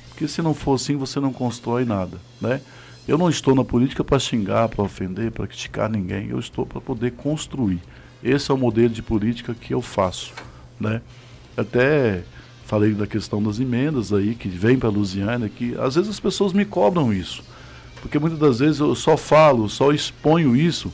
[0.08, 2.60] Porque se não for assim, você não constrói nada, né?
[3.10, 6.28] Eu não estou na política para xingar, para ofender, para criticar ninguém.
[6.28, 7.80] Eu estou para poder construir.
[8.22, 10.32] Esse é o modelo de política que eu faço,
[10.78, 11.02] né?
[11.56, 12.22] Até
[12.66, 16.20] falei da questão das emendas aí que vem para a Lusiana, que às vezes as
[16.20, 17.42] pessoas me cobram isso,
[18.00, 20.92] porque muitas das vezes eu só falo, só exponho isso,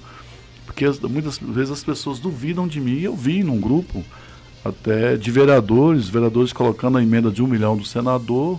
[0.64, 2.98] porque muitas vezes as pessoas duvidam de mim.
[2.98, 4.02] Eu vi num grupo
[4.64, 8.59] até de vereadores, vereadores colocando a emenda de um milhão do senador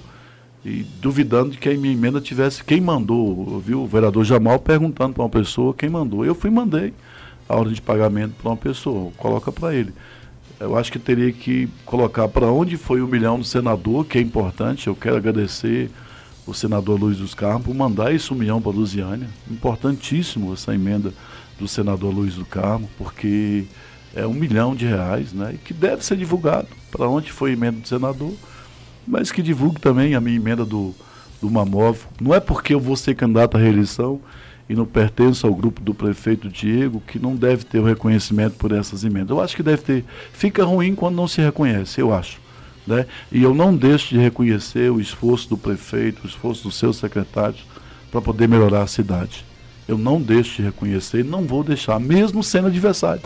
[0.68, 3.58] e duvidando de que a minha emenda tivesse quem mandou.
[3.62, 6.26] Viu o vereador Jamal perguntando para uma pessoa quem mandou.
[6.26, 6.94] Eu fui mandei
[7.48, 9.94] a ordem de pagamento para uma pessoa, coloca para ele.
[10.60, 14.22] eu acho que teria que colocar para onde foi o milhão do senador, que é
[14.22, 14.88] importante.
[14.88, 15.90] Eu quero agradecer
[16.46, 19.30] o senador Luiz dos Carmos por mandar esse um milhão para Lusiânia.
[19.50, 21.14] Importantíssimo essa emenda
[21.58, 23.64] do senador Luiz do Carmo, porque
[24.14, 25.54] é um milhão de reais, né?
[25.54, 28.34] E que deve ser divulgado para onde foi a emenda do senador,
[29.08, 30.94] mas que divulgue também a minha emenda do,
[31.42, 32.00] do Mamov.
[32.20, 34.20] Não é porque eu vou ser candidato à reeleição
[34.70, 38.74] e não pertenço ao grupo do prefeito Diego que não deve ter o reconhecimento por
[38.74, 39.30] essas emendas.
[39.30, 40.06] Eu acho que deve ter.
[40.34, 42.40] Fica ruim quando não se reconhece, eu acho.
[42.86, 43.06] Né?
[43.32, 47.66] E eu não deixo de reconhecer o esforço do prefeito, o esforço dos seus secretários
[48.12, 49.46] para poder melhorar a cidade.
[49.88, 53.24] Eu não deixo de reconhecer, não vou deixar, mesmo sendo adversário.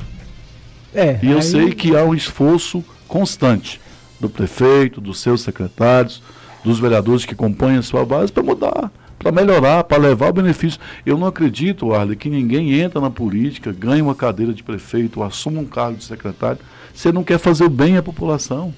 [0.93, 1.43] É, e eu aí...
[1.43, 3.80] sei que há um esforço constante
[4.21, 6.21] do prefeito, dos seus secretários,
[6.63, 8.91] dos vereadores que compõem a sua base para mudar
[9.21, 10.79] para melhorar, para levar o benefício.
[11.05, 15.25] Eu não acredito, Arley, que ninguém entra na política, ganha uma cadeira de prefeito, ou
[15.25, 16.59] assuma um cargo de secretário,
[16.93, 18.73] você não quer fazer o bem à população.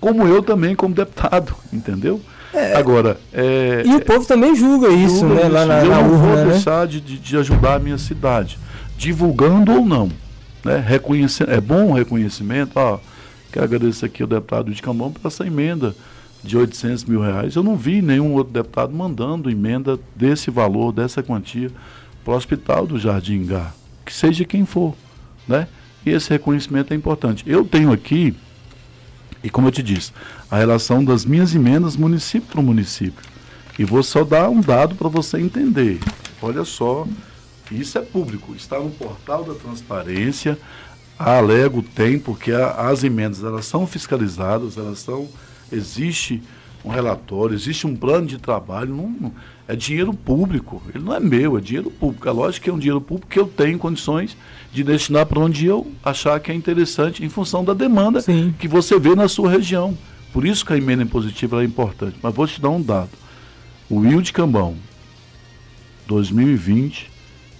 [0.00, 2.20] Como eu também, como deputado, entendeu?
[2.52, 5.42] É, Agora, é, e o povo também julga isso, julga né?
[5.42, 5.52] Isso.
[5.52, 6.52] Lá na, eu na não urna, vou né?
[6.52, 8.58] deixar de, de, de, ajudar a minha cidade,
[8.96, 10.10] divulgando ou não.
[10.64, 10.82] Né?
[10.84, 12.72] Reconhecendo, é bom o reconhecimento.
[12.74, 12.98] Ó,
[13.50, 15.94] quero agradecer aqui ao deputado de Camão por essa emenda
[16.42, 17.54] de 800 mil reais.
[17.54, 21.70] Eu não vi nenhum outro deputado mandando emenda desse valor, dessa quantia,
[22.24, 23.72] para o hospital do Jardim Gá,
[24.04, 24.94] que seja quem for.
[25.46, 25.68] Né?
[26.04, 27.44] E esse reconhecimento é importante.
[27.46, 28.34] Eu tenho aqui,
[29.42, 30.12] e como eu te disse,
[30.50, 33.24] a relação das minhas emendas município para município.
[33.78, 35.98] E vou só dar um dado para você entender.
[36.42, 37.06] Olha só,
[37.70, 40.58] isso é público, está no portal da transparência.
[41.20, 45.28] A Alego tem, porque a, as emendas elas são fiscalizadas, elas são
[45.70, 46.42] existe
[46.82, 49.30] um relatório, existe um plano de trabalho, não,
[49.68, 52.26] é dinheiro público, ele não é meu, é dinheiro público.
[52.26, 54.34] É lógico que é um dinheiro público que eu tenho condições
[54.72, 58.54] de destinar para onde eu achar que é interessante, em função da demanda Sim.
[58.58, 59.96] que você vê na sua região.
[60.32, 62.16] Por isso que a emenda impositiva é importante.
[62.22, 63.10] Mas vou te dar um dado.
[63.90, 64.74] O Will de Cambão,
[66.06, 67.10] 2020,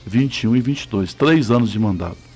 [0.07, 2.30] 21 e 22, três anos de mandato.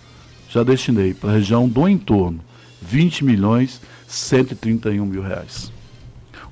[0.54, 2.38] Já destinei para a região do entorno
[2.80, 5.72] 20 milhões 131 mil reais.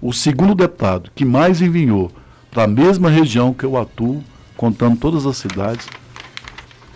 [0.01, 2.11] O segundo deputado que mais enviou
[2.51, 4.25] para a mesma região que eu atuo,
[4.57, 5.87] contando todas as cidades,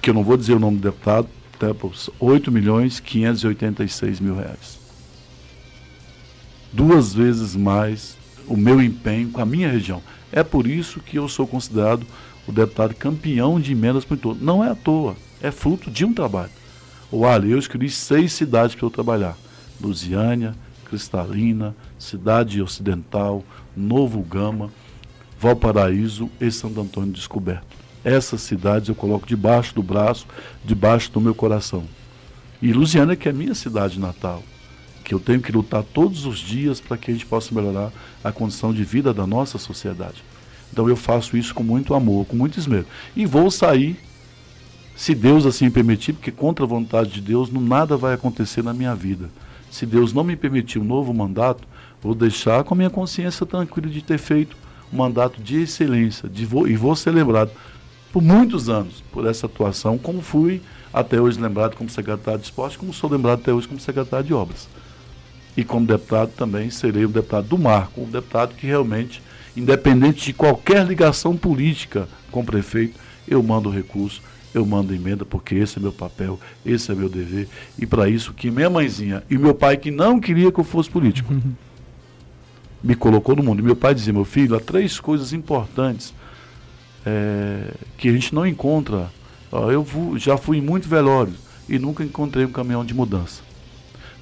[0.03, 1.69] que eu não vou dizer o nome do deputado, até
[2.19, 4.77] 8 milhões 586 mil reais.
[6.73, 8.16] Duas vezes mais
[8.49, 10.03] o meu empenho com a minha região.
[10.33, 12.05] É por isso que eu sou considerado
[12.49, 14.45] o deputado campeão de emendas para o entorno.
[14.45, 16.51] Não é à toa, é fruto de um trabalho.
[17.17, 19.39] O Ali, eu escolhi seis cidades para eu trabalhar.
[19.81, 23.43] Lusiânia, Cristalina, Cidade Ocidental,
[23.75, 24.71] Novo Gama,
[25.41, 27.75] Valparaíso e Santo Antônio Descoberto.
[28.05, 30.27] Essas cidades eu coloco debaixo do braço,
[30.63, 31.85] debaixo do meu coração.
[32.61, 34.43] E Lusiânia, que é minha cidade natal,
[35.03, 37.91] que eu tenho que lutar todos os dias para que a gente possa melhorar
[38.23, 40.23] a condição de vida da nossa sociedade.
[40.71, 42.85] Então eu faço isso com muito amor, com muito esmero.
[43.17, 43.99] E vou sair,
[44.97, 48.73] se Deus assim permitir, porque contra a vontade de Deus, não nada vai acontecer na
[48.73, 49.31] minha vida
[49.77, 51.68] se Deus não me permitir um novo mandato,
[52.02, 54.56] vou deixar com a minha consciência tranquila de ter feito
[54.93, 57.51] um mandato de excelência de e vou ser lembrado
[58.12, 60.62] por muitos anos por essa atuação, como fui
[60.93, 64.32] até hoje lembrado como secretário de esporte, como sou lembrado até hoje como secretário de
[64.32, 64.68] obras.
[65.55, 69.23] E como deputado também serei o deputado do Marco, um deputado que realmente,
[69.55, 72.98] independente de qualquer ligação política com o prefeito,
[73.28, 74.23] eu mando o recurso
[74.59, 77.49] eu mando emenda, porque esse é meu papel, esse é meu dever.
[77.78, 80.91] E para isso que minha mãezinha e meu pai, que não queria que eu fosse
[80.91, 81.33] político,
[82.83, 83.61] me colocou no mundo.
[83.61, 86.15] E meu pai dizia, meu filho, há três coisas importantes
[87.05, 89.11] é, que a gente não encontra.
[89.53, 89.87] eu
[90.19, 91.35] já fui em muito velório
[91.69, 93.43] e nunca encontrei um caminhão de mudança.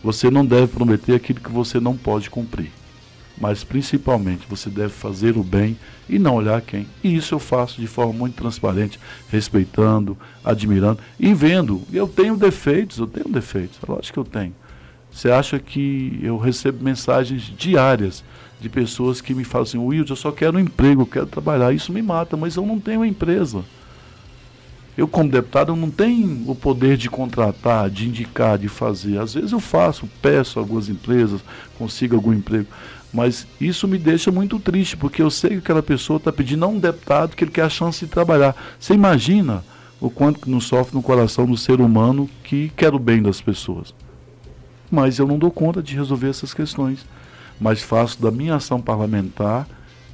[0.03, 2.71] Você não deve prometer aquilo que você não pode cumprir
[3.37, 5.77] mas principalmente você deve fazer o bem
[6.09, 6.87] e não olhar quem.
[7.03, 8.99] E isso eu faço de forma muito transparente,
[9.31, 11.83] respeitando, admirando e vendo.
[11.93, 14.55] Eu tenho defeitos, eu tenho defeitos, é lógico que eu tenho.
[15.11, 18.25] Você acha que eu recebo mensagens diárias
[18.61, 21.73] de pessoas que me falam assim, Wilde, eu só quero um emprego, eu quero trabalhar.
[21.73, 23.65] Isso me mata, mas eu não tenho empresa.
[24.97, 29.19] Eu, como deputado, eu não tenho o poder de contratar, de indicar, de fazer.
[29.19, 31.41] Às vezes eu faço, peço a algumas empresas,
[31.77, 32.67] consigo algum emprego.
[33.15, 36.69] Mas isso me deixa muito triste, porque eu sei que aquela pessoa está pedindo a
[36.69, 38.57] um deputado que ele quer a chance de trabalhar.
[38.77, 39.65] Você imagina
[40.01, 43.41] o quanto que não sofre no coração do ser humano que quer o bem das
[43.41, 43.95] pessoas.
[44.91, 47.07] Mas eu não dou conta de resolver essas questões.
[47.61, 49.69] Mas faço da minha ação parlamentar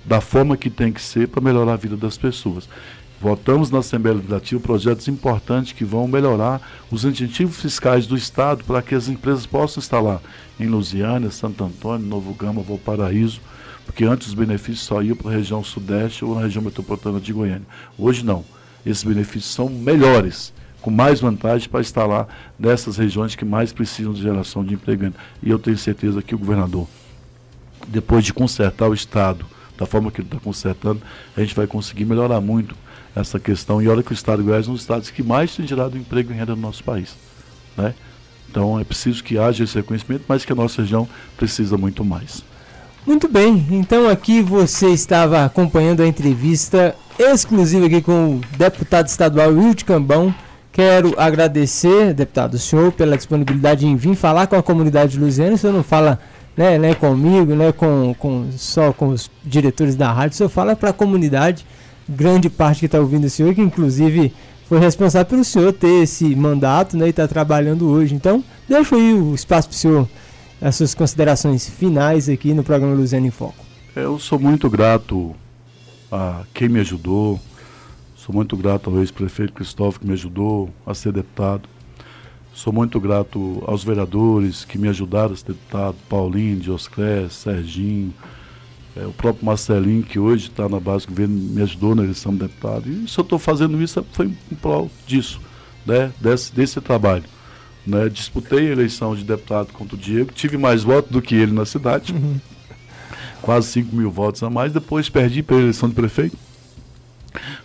[0.04, 2.68] da forma que tem que ser para melhorar a vida das pessoas.
[3.18, 6.60] Votamos na Assembleia Legislativa projetos importantes que vão melhorar
[6.90, 10.20] os incentivos fiscais do Estado para que as empresas possam instalar
[10.64, 13.40] em Lusiânia, Santo Antônio, Novo Gama, Valparaíso,
[13.84, 17.32] porque antes os benefícios só iam para a região sudeste ou na região metropolitana de
[17.32, 17.66] Goiânia.
[17.98, 18.44] Hoje não.
[18.84, 22.28] Esses benefícios são melhores, com mais vantagem para instalar
[22.58, 25.12] nessas regiões que mais precisam de geração de emprego.
[25.42, 26.86] E eu tenho certeza que o governador,
[27.88, 29.44] depois de consertar o Estado,
[29.76, 31.02] da forma que ele está consertando,
[31.36, 32.76] a gente vai conseguir melhorar muito
[33.14, 33.82] essa questão.
[33.82, 35.96] E olha que o Estado de Goiás é um dos estados que mais tem gerado
[35.96, 37.16] emprego e renda no nosso país.
[37.76, 37.94] Né?
[38.50, 42.42] Então é preciso que haja esse reconhecimento, mas que a nossa região precisa muito mais.
[43.06, 49.50] Muito bem, então aqui você estava acompanhando a entrevista exclusiva aqui com o deputado estadual
[49.50, 50.34] Wilde Cambão.
[50.72, 55.54] Quero agradecer, deputado, o senhor pela disponibilidade em vir falar com a comunidade luziana.
[55.54, 56.20] O senhor não fala
[56.56, 60.76] né, né, comigo, né, com, com, só com os diretores da rádio, o senhor fala
[60.76, 61.64] para a comunidade,
[62.08, 64.32] grande parte que está ouvindo o senhor, que inclusive
[64.70, 68.14] foi responsável pelo senhor ter esse mandato né, e está trabalhando hoje.
[68.14, 70.08] Então, deixo aí o espaço para o senhor,
[70.62, 73.66] as suas considerações finais aqui no programa Luziano em Foco.
[73.96, 75.34] Eu sou muito grato
[76.12, 77.40] a quem me ajudou,
[78.14, 81.68] sou muito grato ao ex-prefeito Cristóvão que me ajudou a ser deputado
[82.54, 88.14] Sou muito grato aos vereadores que me ajudaram a ser deputado, Paulinho, Dioscré, Serginho,
[88.96, 92.32] é, o próprio Marcelinho, que hoje está na base do governo, me ajudou na eleição
[92.32, 92.90] de deputado.
[92.90, 95.40] E se eu estou fazendo isso, foi em prol disso,
[95.86, 97.24] né, desse, desse trabalho.
[97.86, 98.08] Né?
[98.08, 101.64] Disputei a eleição de deputado contra o Diego, tive mais votos do que ele na
[101.64, 102.38] cidade, uhum.
[103.40, 104.72] quase 5 mil votos a mais.
[104.72, 106.36] Depois perdi pela eleição de prefeito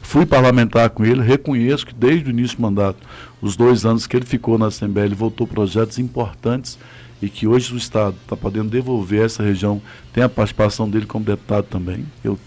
[0.02, 2.99] Fui parlamentar com ele, reconheço que desde o início do mandato,
[3.41, 6.77] os dois anos que ele ficou na Assembleia, ele votou projetos importantes
[7.22, 9.82] e que hoje o Estado está podendo devolver essa região,
[10.14, 12.06] tem a participação dele como deputado também.
[12.24, 12.38] Eu,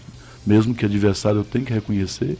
[0.45, 2.37] mesmo que adversário, eu tenho que reconhecer.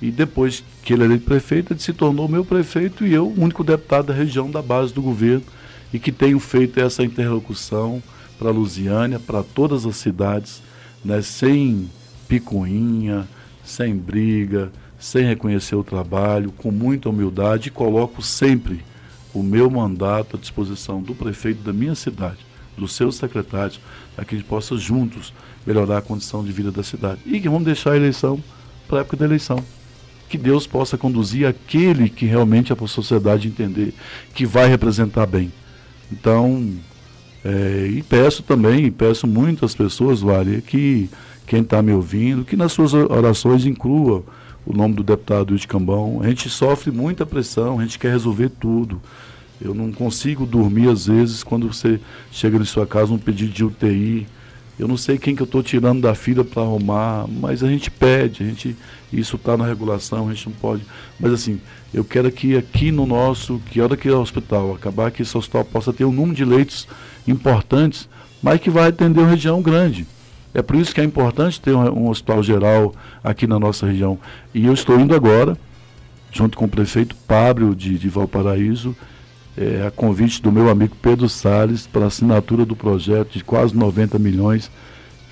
[0.00, 3.64] E depois que ele era prefeito, ele se tornou meu prefeito e eu, o único
[3.64, 5.44] deputado da região da base do governo
[5.92, 8.02] e que tenho feito essa interlocução
[8.38, 10.62] para Lusiânia, para todas as cidades,
[11.04, 11.88] né, sem
[12.26, 13.28] picuinha,
[13.64, 18.82] sem briga, sem reconhecer o trabalho, com muita humildade, e coloco sempre
[19.34, 22.38] o meu mandato à disposição do prefeito da minha cidade,
[22.76, 23.80] dos seus secretários,
[24.14, 25.32] para que a gente possa juntos
[25.66, 27.20] melhorar a condição de vida da cidade.
[27.24, 28.42] E que vamos deixar a eleição
[28.88, 29.62] para a época da eleição.
[30.28, 33.94] Que Deus possa conduzir aquele que realmente a sociedade entender
[34.34, 35.52] que vai representar bem.
[36.10, 36.74] Então,
[37.44, 41.10] é, e peço também, peço muito às pessoas, Vale, que
[41.46, 44.24] quem está me ouvindo, que nas suas orações inclua
[44.66, 46.20] o nome do deputado de Cambão.
[46.22, 49.00] A gente sofre muita pressão, a gente quer resolver tudo.
[49.60, 53.64] Eu não consigo dormir às vezes quando você chega em sua casa um pedido de
[53.64, 54.26] UTI.
[54.78, 57.90] Eu não sei quem que eu estou tirando da fila para arrumar, mas a gente
[57.90, 58.76] pede, a gente,
[59.12, 60.82] isso está na regulação, a gente não pode.
[61.20, 61.60] Mas assim,
[61.92, 65.64] eu quero que aqui no nosso, que hora que o hospital acabar, que esse hospital
[65.64, 66.88] possa ter um número de leitos
[67.28, 68.08] importantes,
[68.42, 70.06] mas que vai atender uma região grande.
[70.54, 74.18] É por isso que é importante ter um, um, hospital geral aqui na nossa região.
[74.52, 75.56] E eu estou indo agora,
[76.30, 78.94] junto com o prefeito Pablo de, de Valparaíso,
[79.56, 84.18] é, a convite do meu amigo Pedro Salles para assinatura do projeto de quase 90
[84.18, 84.70] milhões,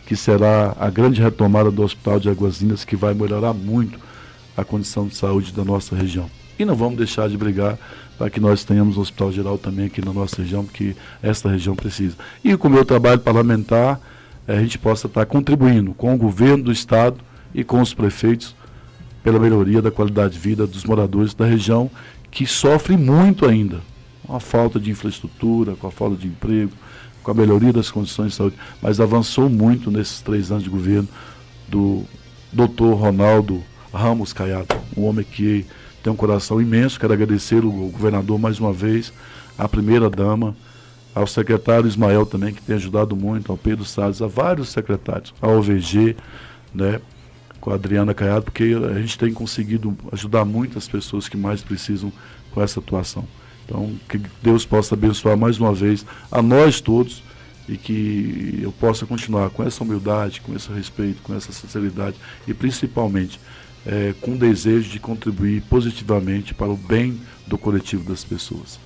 [0.07, 3.99] que será a grande retomada do Hospital de Aguazinhas, que vai melhorar muito
[4.57, 6.31] a condição de saúde da nossa região.
[6.59, 7.79] E não vamos deixar de brigar
[8.19, 11.75] para que nós tenhamos um hospital geral também aqui na nossa região, porque esta região
[11.75, 12.17] precisa.
[12.45, 13.99] E com o meu trabalho parlamentar,
[14.57, 17.19] a gente possa estar contribuindo com o governo do estado
[17.55, 18.55] e com os prefeitos
[19.23, 21.91] pela melhoria da qualidade de vida dos moradores da região
[22.31, 23.81] que sofrem muito ainda
[24.27, 26.73] com a falta de infraestrutura, com a falta de emprego,
[27.23, 31.09] com a melhoria das condições de saúde, mas avançou muito nesses três anos de governo
[31.69, 32.05] do
[32.53, 33.63] doutor Ronaldo
[33.93, 35.67] Ramos Caiado, um homem que
[36.03, 36.99] tem um coração imenso.
[36.99, 39.13] Quero agradecer o governador mais uma vez,
[39.59, 40.57] a primeira dama,
[41.21, 45.59] ao secretário Ismael também, que tem ajudado muito, ao Pedro Salles, a vários secretários, ao
[45.59, 46.17] OVG,
[46.75, 47.01] né,
[47.61, 52.11] com a Adriana Caiado, porque a gente tem conseguido ajudar muitas pessoas que mais precisam
[52.53, 53.27] com essa atuação.
[53.65, 57.23] Então, que Deus possa abençoar mais uma vez a nós todos
[57.69, 62.17] e que eu possa continuar com essa humildade, com esse respeito, com essa sinceridade
[62.49, 63.39] e principalmente
[63.87, 68.81] é, com o desejo de contribuir positivamente para o bem do coletivo das pessoas.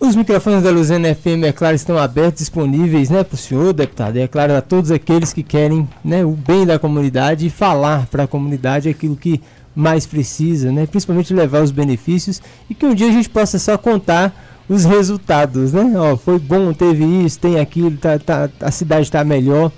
[0.00, 4.16] Os microfones da Luzena FM, é claro, estão abertos, disponíveis né, para o senhor, deputado,
[4.16, 8.06] e é claro, a todos aqueles que querem né, o bem da comunidade e falar
[8.06, 9.40] para a comunidade aquilo que
[9.74, 13.78] mais precisa, né, principalmente levar os benefícios e que um dia a gente possa só
[13.78, 14.34] contar
[14.68, 15.72] os resultados.
[15.72, 15.92] Né?
[15.96, 19.70] Ó, foi bom, teve isso, tem aquilo, tá, tá, a cidade está melhor.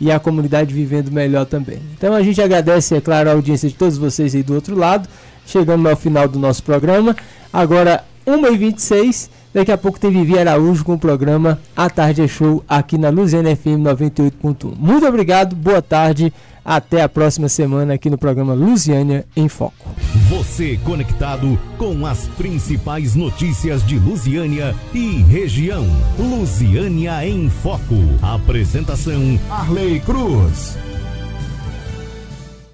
[0.00, 1.78] e a comunidade vivendo melhor também.
[1.96, 5.08] Então a gente agradece, é claro, a audiência de todos vocês aí do outro lado.
[5.46, 7.14] Chegamos ao final do nosso programa.
[7.52, 9.28] Agora, 1h26.
[9.54, 13.08] Daqui a pouco tem Vivi Araújo com o programa A Tarde é Show aqui na
[13.08, 14.74] Luziana FM 98.1.
[14.76, 16.32] Muito obrigado, boa tarde.
[16.64, 19.94] Até a próxima semana aqui no programa Lusiânia em Foco.
[20.28, 25.86] Você conectado com as principais notícias de Lusiânia e região.
[26.18, 27.94] Lusiânia em Foco.
[28.22, 30.76] Apresentação Arley Cruz.